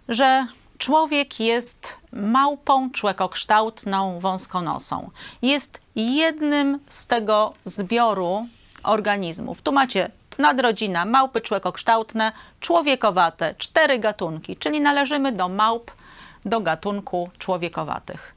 że 0.09 0.47
człowiek 0.77 1.39
jest 1.39 1.97
małpą 2.11 2.91
człekokształtną, 2.91 4.19
wąskonosą. 4.19 5.09
Jest 5.41 5.79
jednym 5.95 6.79
z 6.89 7.07
tego 7.07 7.53
zbioru 7.65 8.47
organizmów. 8.83 9.61
Tu 9.61 9.71
macie 9.71 10.11
nadrodzina 10.39 11.05
małpy 11.05 11.41
człekokształtne, 11.41 12.31
człowiekowate, 12.59 13.55
cztery 13.57 13.99
gatunki, 13.99 14.57
czyli 14.57 14.81
należymy 14.81 15.31
do 15.31 15.49
małp 15.49 15.91
do 16.45 16.61
gatunku 16.61 17.29
człowiekowatych. 17.37 18.35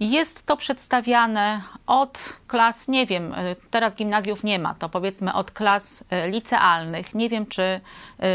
Jest 0.00 0.46
to 0.46 0.56
przedstawiane 0.56 1.60
od 1.86 2.36
klas, 2.46 2.88
nie 2.88 3.06
wiem, 3.06 3.32
y, 3.32 3.56
teraz 3.70 3.94
gimnazjów 3.94 4.44
nie 4.44 4.58
ma, 4.58 4.74
to 4.74 4.88
powiedzmy 4.88 5.34
od 5.34 5.50
klas 5.50 6.00
y, 6.26 6.30
licealnych. 6.30 7.14
Nie 7.14 7.28
wiem, 7.28 7.46
czy 7.46 7.80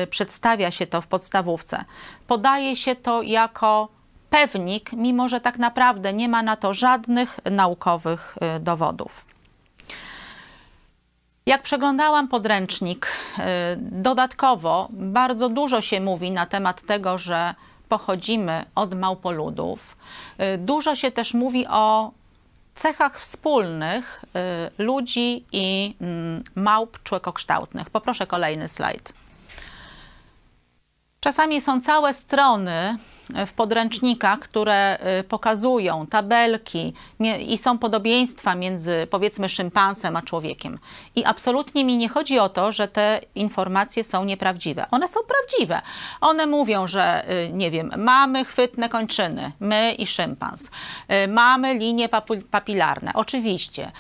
y, 0.04 0.08
przedstawia 0.08 0.72
się 0.72 0.88
to 0.88 1.02
w 1.02 1.08
podstawówce. 1.08 1.86
Podaje 2.28 2.76
się 2.76 2.96
to 2.96 3.22
jako 3.22 3.90
pewnik, 4.30 4.94
mimo 4.94 5.30
że 5.30 5.42
tak 5.42 5.58
naprawdę 5.58 6.14
nie 6.14 6.30
ma 6.30 6.44
na 6.44 6.56
to 6.56 6.74
żadnych 6.74 7.40
naukowych 7.52 8.38
dowodów. 8.60 9.27
Jak 11.48 11.62
przeglądałam 11.62 12.28
podręcznik, 12.28 13.08
y, 13.38 13.42
dodatkowo 13.78 14.88
bardzo 14.92 15.50
dużo 15.50 15.82
się 15.82 16.02
mówi 16.02 16.32
na 16.32 16.46
temat 16.46 16.82
tego, 16.82 17.18
że 17.18 17.56
pochodzimy 17.90 18.66
od 18.76 18.94
małpoludów. 18.94 19.98
Y, 20.56 20.58
dużo 20.58 20.96
się 20.96 21.12
też 21.12 21.34
mówi 21.34 21.68
o 21.68 22.12
cechach 22.76 23.20
wspólnych 23.20 24.26
y, 24.78 24.84
ludzi 24.84 25.46
i 25.52 25.96
mm, 26.02 26.44
małp 26.56 27.04
człekokształtnych. 27.04 27.90
Poproszę 27.90 28.28
kolejny 28.28 28.70
slajd. 28.70 29.14
Czasami 31.20 31.62
są 31.62 31.82
całe 31.82 32.14
strony 32.14 32.98
w 33.48 33.54
podręcznikach, 33.54 34.40
które 34.40 34.98
y, 35.20 35.24
pokazują 35.24 36.08
tabelki 36.08 36.94
i 37.48 37.58
są 37.58 37.78
podobieństwa 37.78 38.56
między 38.56 39.08
powiedzmy 39.10 39.50
szympansem 39.50 40.16
a 40.16 40.22
człowiekiem. 40.22 40.80
I 41.16 41.26
absolutnie 41.26 41.86
mi 41.86 41.98
nie 41.98 42.10
chodzi 42.10 42.40
o 42.40 42.50
to, 42.50 42.72
że 42.72 42.88
te 42.88 43.22
informacje 43.36 44.04
są 44.04 44.26
nieprawdziwe. 44.26 44.86
One 44.92 45.08
są 45.08 45.20
prawdziwe. 45.28 45.82
One 46.22 46.48
mówią, 46.48 46.88
że 46.88 47.32
y, 47.32 47.54
nie 47.54 47.72
wiem, 47.72 47.92
mamy 47.98 48.46
chwytne 48.46 48.90
kończyny, 48.90 49.52
my 49.60 49.94
i 49.94 50.08
szympans. 50.08 50.72
Y, 51.26 51.28
mamy 51.28 51.74
linie 51.74 52.10
papilarne, 52.52 53.12
oczywiście. 53.14 53.92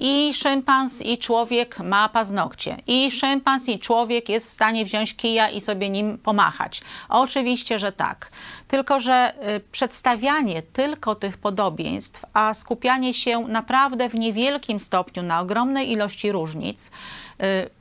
I 0.00 0.34
szympans 0.34 1.02
i 1.02 1.18
człowiek 1.18 1.78
ma 1.78 2.08
paznokcie. 2.08 2.76
I 2.86 3.10
szympans 3.10 3.68
i 3.68 3.78
człowiek 3.78 4.28
jest 4.28 4.46
w 4.46 4.50
stanie 4.50 4.84
wziąć 4.84 5.16
kija 5.16 5.48
i 5.48 5.60
sobie 5.60 5.90
nim 5.90 6.18
pomachać. 6.18 6.82
Oczywiście, 7.08 7.78
że 7.78 7.92
tak. 7.92 8.30
Tylko, 8.72 9.00
że 9.00 9.34
y, 9.48 9.60
przedstawianie 9.60 10.62
tylko 10.62 11.14
tych 11.14 11.38
podobieństw, 11.38 12.24
a 12.32 12.54
skupianie 12.54 13.14
się 13.14 13.40
naprawdę 13.40 14.08
w 14.08 14.14
niewielkim 14.14 14.80
stopniu 14.80 15.22
na 15.22 15.40
ogromnej 15.40 15.92
ilości 15.92 16.32
różnic 16.32 16.86
y, 16.86 16.90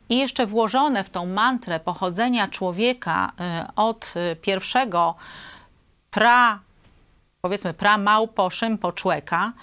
i 0.10 0.18
jeszcze 0.18 0.46
włożone 0.46 1.04
w 1.04 1.10
tą 1.10 1.26
mantrę 1.26 1.80
pochodzenia 1.80 2.48
człowieka 2.48 3.32
y, 3.32 3.76
od 3.76 4.14
pierwszego 4.42 5.16
pra 6.10 6.60
powiedzmy 7.42 7.74
pra-małpo, 7.74 8.50
szympo 8.50 8.92
człeka, 8.92 9.54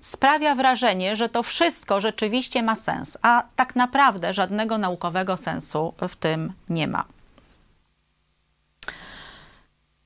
sprawia 0.00 0.54
wrażenie, 0.54 1.16
że 1.16 1.28
to 1.28 1.42
wszystko 1.42 2.00
rzeczywiście 2.00 2.62
ma 2.62 2.76
sens, 2.76 3.18
a 3.22 3.42
tak 3.56 3.76
naprawdę 3.76 4.34
żadnego 4.34 4.78
naukowego 4.78 5.36
sensu 5.36 5.94
w 6.08 6.16
tym 6.16 6.52
nie 6.68 6.88
ma. 6.88 7.04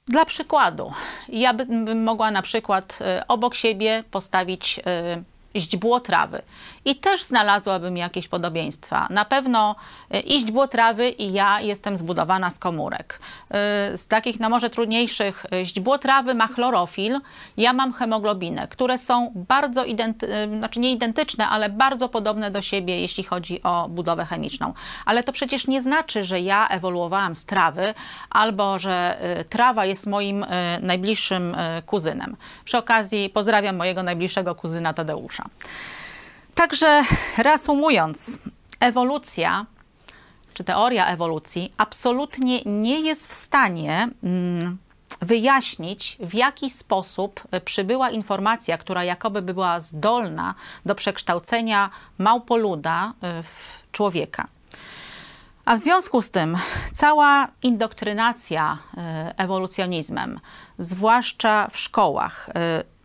Dla 0.09 0.25
przykładu, 0.25 0.93
ja 1.29 1.55
bym 1.55 2.05
mogła 2.05 2.31
na 2.31 2.43
przykład 2.43 2.99
y, 3.21 3.27
obok 3.27 3.55
siebie 3.55 4.05
postawić 4.11 4.79
y, 4.79 5.61
źdźbło 5.61 6.01
trawy. 6.01 6.43
I 6.87 6.95
też 6.97 7.23
znalazłabym 7.23 7.97
jakieś 7.97 8.29
podobieństwa. 8.29 9.07
Na 9.11 9.25
pewno 9.25 9.77
e, 10.11 10.21
iźdźbło 10.21 10.69
trawy 10.69 11.09
i 11.09 11.33
ja 11.33 11.61
jestem 11.61 11.97
zbudowana 11.97 12.51
z 12.51 12.59
komórek. 12.59 13.21
E, 13.51 13.99
z 13.99 14.07
takich, 14.09 14.41
no 14.41 14.49
może 14.49 14.71
trudniejszych, 14.71 15.47
źdźbło 15.65 15.99
trawy 15.99 16.35
ma 16.35 16.47
chlorofil, 16.47 17.21
ja 17.57 17.73
mam 17.73 17.93
hemoglobinę, 17.93 18.69
które 18.69 18.99
są 18.99 19.33
bardzo, 19.35 19.85
identy- 19.85 20.59
znaczy 20.59 20.81
nie 20.81 20.93
identyczne, 20.93 21.49
ale 21.49 21.69
bardzo 21.69 22.09
podobne 22.09 22.51
do 22.51 22.63
siebie, 22.63 23.01
jeśli 23.01 23.25
chodzi 23.25 23.63
o 23.63 23.89
budowę 23.89 24.25
chemiczną. 24.25 24.73
Ale 25.05 25.23
to 25.23 25.33
przecież 25.33 25.67
nie 25.67 25.83
znaczy, 25.83 26.25
że 26.25 26.41
ja 26.41 26.69
ewoluowałam 26.69 27.35
z 27.35 27.45
trawy, 27.45 27.95
albo 28.31 28.79
że 28.79 29.19
trawa 29.49 29.85
jest 29.85 30.07
moim 30.07 30.47
najbliższym 30.81 31.57
kuzynem. 31.87 32.37
Przy 32.65 32.79
okazji 32.79 33.31
pozdrawiam 33.31 33.77
mojego 33.77 34.03
najbliższego 34.03 34.55
kuzyna 34.55 34.95
Tadeusza. 34.95 35.45
Także 36.57 37.05
reasumując, 37.39 38.39
ewolucja 38.81 39.67
czy 40.55 40.65
teoria 40.65 41.07
ewolucji 41.07 41.73
absolutnie 41.77 42.61
nie 42.67 43.01
jest 43.01 43.31
w 43.31 43.35
stanie 43.35 44.09
mm, 44.25 44.79
wyjaśnić, 45.21 46.17
w 46.21 46.35
jaki 46.35 46.71
sposób 46.71 47.41
przybyła 47.65 48.11
informacja, 48.11 48.79
która 48.79 49.05
jakoby 49.05 49.43
była 49.43 49.81
zdolna 49.81 50.55
do 50.87 50.95
przekształcenia 50.95 51.91
małpoluda 52.19 53.09
y, 53.09 53.43
w 53.43 53.93
człowieka. 53.93 54.47
A 55.65 55.77
w 55.77 55.81
związku 55.81 56.23
z 56.23 56.31
tym 56.31 56.59
cała 56.95 57.49
indoktrynacja 57.63 58.79
y, 58.79 59.01
ewolucjonizmem, 59.37 60.41
zwłaszcza 60.79 61.69
w 61.73 61.79
szkołach, 61.79 62.49
y, 62.49 62.53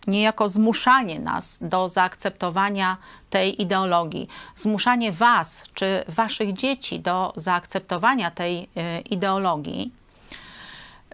niejako 0.07 0.49
zmuszanie 0.49 1.19
nas 1.19 1.57
do 1.61 1.89
zaakceptowania 1.89 2.97
tej 3.31 3.61
ideologii, 3.61 4.27
zmuszanie 4.55 5.11
Was 5.11 5.65
czy 5.73 6.03
Waszych 6.07 6.53
dzieci 6.53 6.99
do 6.99 7.33
zaakceptowania 7.35 8.31
tej 8.31 8.69
e, 8.75 9.01
ideologii, 9.01 9.91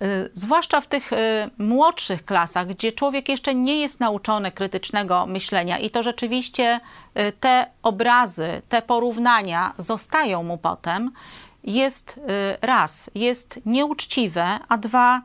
e, 0.01 0.07
zwłaszcza 0.33 0.81
w 0.81 0.87
tych 0.87 1.13
e, 1.13 1.49
młodszych 1.57 2.25
klasach, 2.25 2.67
gdzie 2.67 2.91
człowiek 2.91 3.29
jeszcze 3.29 3.55
nie 3.55 3.81
jest 3.81 3.99
nauczony 3.99 4.51
krytycznego 4.51 5.25
myślenia 5.25 5.77
i 5.77 5.89
to 5.89 6.03
rzeczywiście 6.03 6.79
te 7.39 7.65
obrazy, 7.83 8.61
te 8.69 8.81
porównania 8.81 9.73
zostają 9.77 10.43
mu 10.43 10.57
potem 10.57 11.11
jest 11.63 12.19
raz, 12.61 13.09
jest 13.15 13.59
nieuczciwe, 13.65 14.59
a 14.69 14.77
dwa 14.77 15.21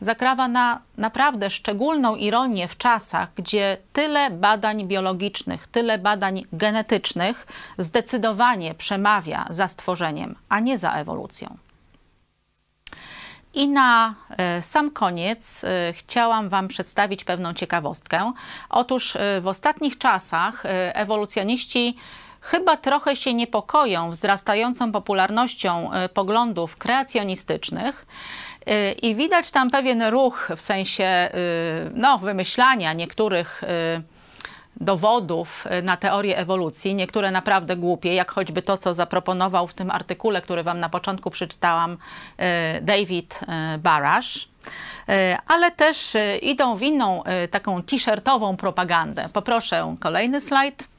zakrawa 0.00 0.48
na 0.48 0.80
naprawdę 0.96 1.50
szczególną 1.50 2.16
ironię 2.16 2.68
w 2.68 2.76
czasach, 2.76 3.28
gdzie 3.34 3.76
tyle 3.92 4.30
badań 4.30 4.86
biologicznych, 4.86 5.66
tyle 5.66 5.98
badań 5.98 6.44
genetycznych 6.52 7.46
zdecydowanie 7.78 8.74
przemawia 8.74 9.46
za 9.50 9.68
stworzeniem, 9.68 10.34
a 10.48 10.60
nie 10.60 10.78
za 10.78 10.92
ewolucją. 10.92 11.56
I 13.54 13.68
na 13.68 14.14
e, 14.28 14.62
sam 14.62 14.90
koniec 14.90 15.64
e, 15.64 15.92
chciałam 15.92 16.48
Wam 16.48 16.68
przedstawić 16.68 17.24
pewną 17.24 17.54
ciekawostkę. 17.54 18.32
Otóż 18.70 19.16
e, 19.16 19.40
w 19.40 19.46
ostatnich 19.46 19.98
czasach 19.98 20.62
ewolucjoniści 20.94 21.96
chyba 22.40 22.76
trochę 22.76 23.16
się 23.16 23.34
niepokoją 23.34 24.10
wzrastającą 24.10 24.92
popularnością 24.92 25.90
poglądów 26.14 26.76
kreacjonistycznych. 26.76 28.06
I 29.02 29.14
widać 29.14 29.50
tam 29.50 29.70
pewien 29.70 30.02
ruch 30.02 30.50
w 30.56 30.60
sensie 30.60 31.30
no, 31.94 32.18
wymyślania 32.18 32.92
niektórych 32.92 33.62
dowodów 34.80 35.66
y, 35.78 35.82
na 35.82 35.96
teorię 35.96 36.38
ewolucji, 36.38 36.94
niektóre 36.94 37.30
naprawdę 37.30 37.76
głupie, 37.76 38.14
jak 38.14 38.30
choćby 38.30 38.62
to, 38.62 38.78
co 38.78 38.94
zaproponował 38.94 39.66
w 39.66 39.74
tym 39.74 39.90
artykule, 39.90 40.42
który 40.42 40.62
Wam 40.62 40.80
na 40.80 40.88
początku 40.88 41.30
przeczytałam, 41.30 41.92
y, 41.92 42.80
David 42.80 43.40
y, 43.42 43.78
Barash 43.78 44.48
ale 45.46 45.70
też 45.70 46.16
idą 46.42 46.76
w 46.76 46.82
inną 46.82 47.22
taką 47.50 47.82
t-shirtową 47.82 48.56
propagandę. 48.56 49.28
Poproszę 49.32 49.96
kolejny 50.00 50.40
slajd. 50.40 50.89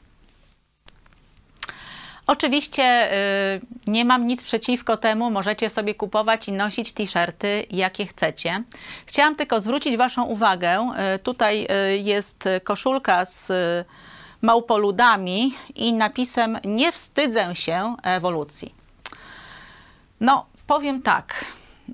Oczywiście 2.27 3.13
y, 3.13 3.61
nie 3.87 4.05
mam 4.05 4.27
nic 4.27 4.43
przeciwko 4.43 4.97
temu, 4.97 5.31
możecie 5.31 5.69
sobie 5.69 5.95
kupować 5.95 6.47
i 6.47 6.51
nosić 6.51 6.93
t-shirty, 6.93 7.65
jakie 7.71 8.05
chcecie. 8.05 8.63
Chciałam 9.05 9.35
tylko 9.35 9.61
zwrócić 9.61 9.97
Waszą 9.97 10.23
uwagę, 10.23 10.91
y, 11.15 11.19
tutaj 11.19 11.67
y, 11.93 11.97
jest 11.97 12.49
koszulka 12.63 13.25
z 13.25 13.51
małpoludami 14.41 15.53
i 15.75 15.93
napisem 15.93 16.57
nie 16.65 16.91
wstydzę 16.91 17.55
się 17.55 17.95
ewolucji. 18.03 18.75
No, 20.19 20.45
powiem 20.67 21.01
tak, 21.01 21.45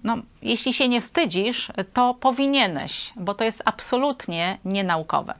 no, 0.04 0.18
jeśli 0.42 0.74
się 0.74 0.90
nie 0.90 1.02
wstydzisz, 1.02 1.72
to 1.94 2.14
powinieneś, 2.14 3.14
bo 3.16 3.34
to 3.34 3.44
jest 3.44 3.62
absolutnie 3.66 4.58
nienaukowe. 4.66 5.34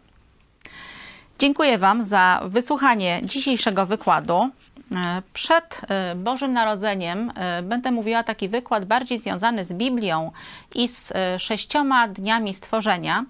Dziękuję 1.40 1.78
Wam 1.78 2.04
za 2.04 2.42
wysłuchanie 2.46 3.22
dzisiejszego 3.24 3.86
wykładu. 3.86 4.50
E, 4.96 5.22
przed 5.34 5.82
e, 5.90 6.16
Bożym 6.16 6.54
Narodzeniem 6.54 7.32
e, 7.36 7.62
będę 7.64 7.92
mówiła 7.92 8.24
taki 8.24 8.50
wykład 8.50 8.86
bardziej 8.86 9.20
związany 9.20 9.66
z 9.66 9.74
Biblią 9.74 10.32
i 10.76 10.88
z 10.88 11.14
sześcioma 11.38 12.08
dniami 12.08 12.54
stworzenia. 12.54 13.26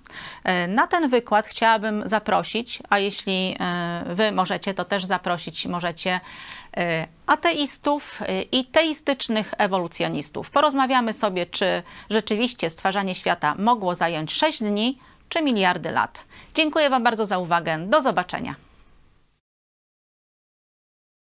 Na 0.68 0.88
ten 0.88 1.10
wykład 1.10 1.48
chciałabym 1.48 2.10
zaprosić, 2.10 2.80
a 2.90 3.00
jeśli 3.00 3.58
Wy 4.06 4.32
możecie, 4.32 4.74
to 4.74 4.86
też 4.86 5.06
zaprosić 5.06 5.66
możecie 5.66 6.20
ateistów 7.28 8.22
i 8.52 8.66
teistycznych 8.66 9.54
ewolucjonistów. 9.58 10.50
Porozmawiamy 10.50 11.14
sobie, 11.14 11.46
czy 11.46 11.84
rzeczywiście 12.10 12.70
stwarzanie 12.70 13.16
świata 13.16 13.56
mogło 13.60 13.96
zająć 13.96 14.34
6 14.34 14.60
dni, 14.60 15.00
czy 15.30 15.42
miliardy 15.42 15.92
lat. 15.92 16.26
Dziękuję 16.54 16.90
Wam 16.90 17.04
bardzo 17.04 17.26
za 17.26 17.38
uwagę. 17.38 17.78
Do 17.78 18.02
zobaczenia. 18.02 18.67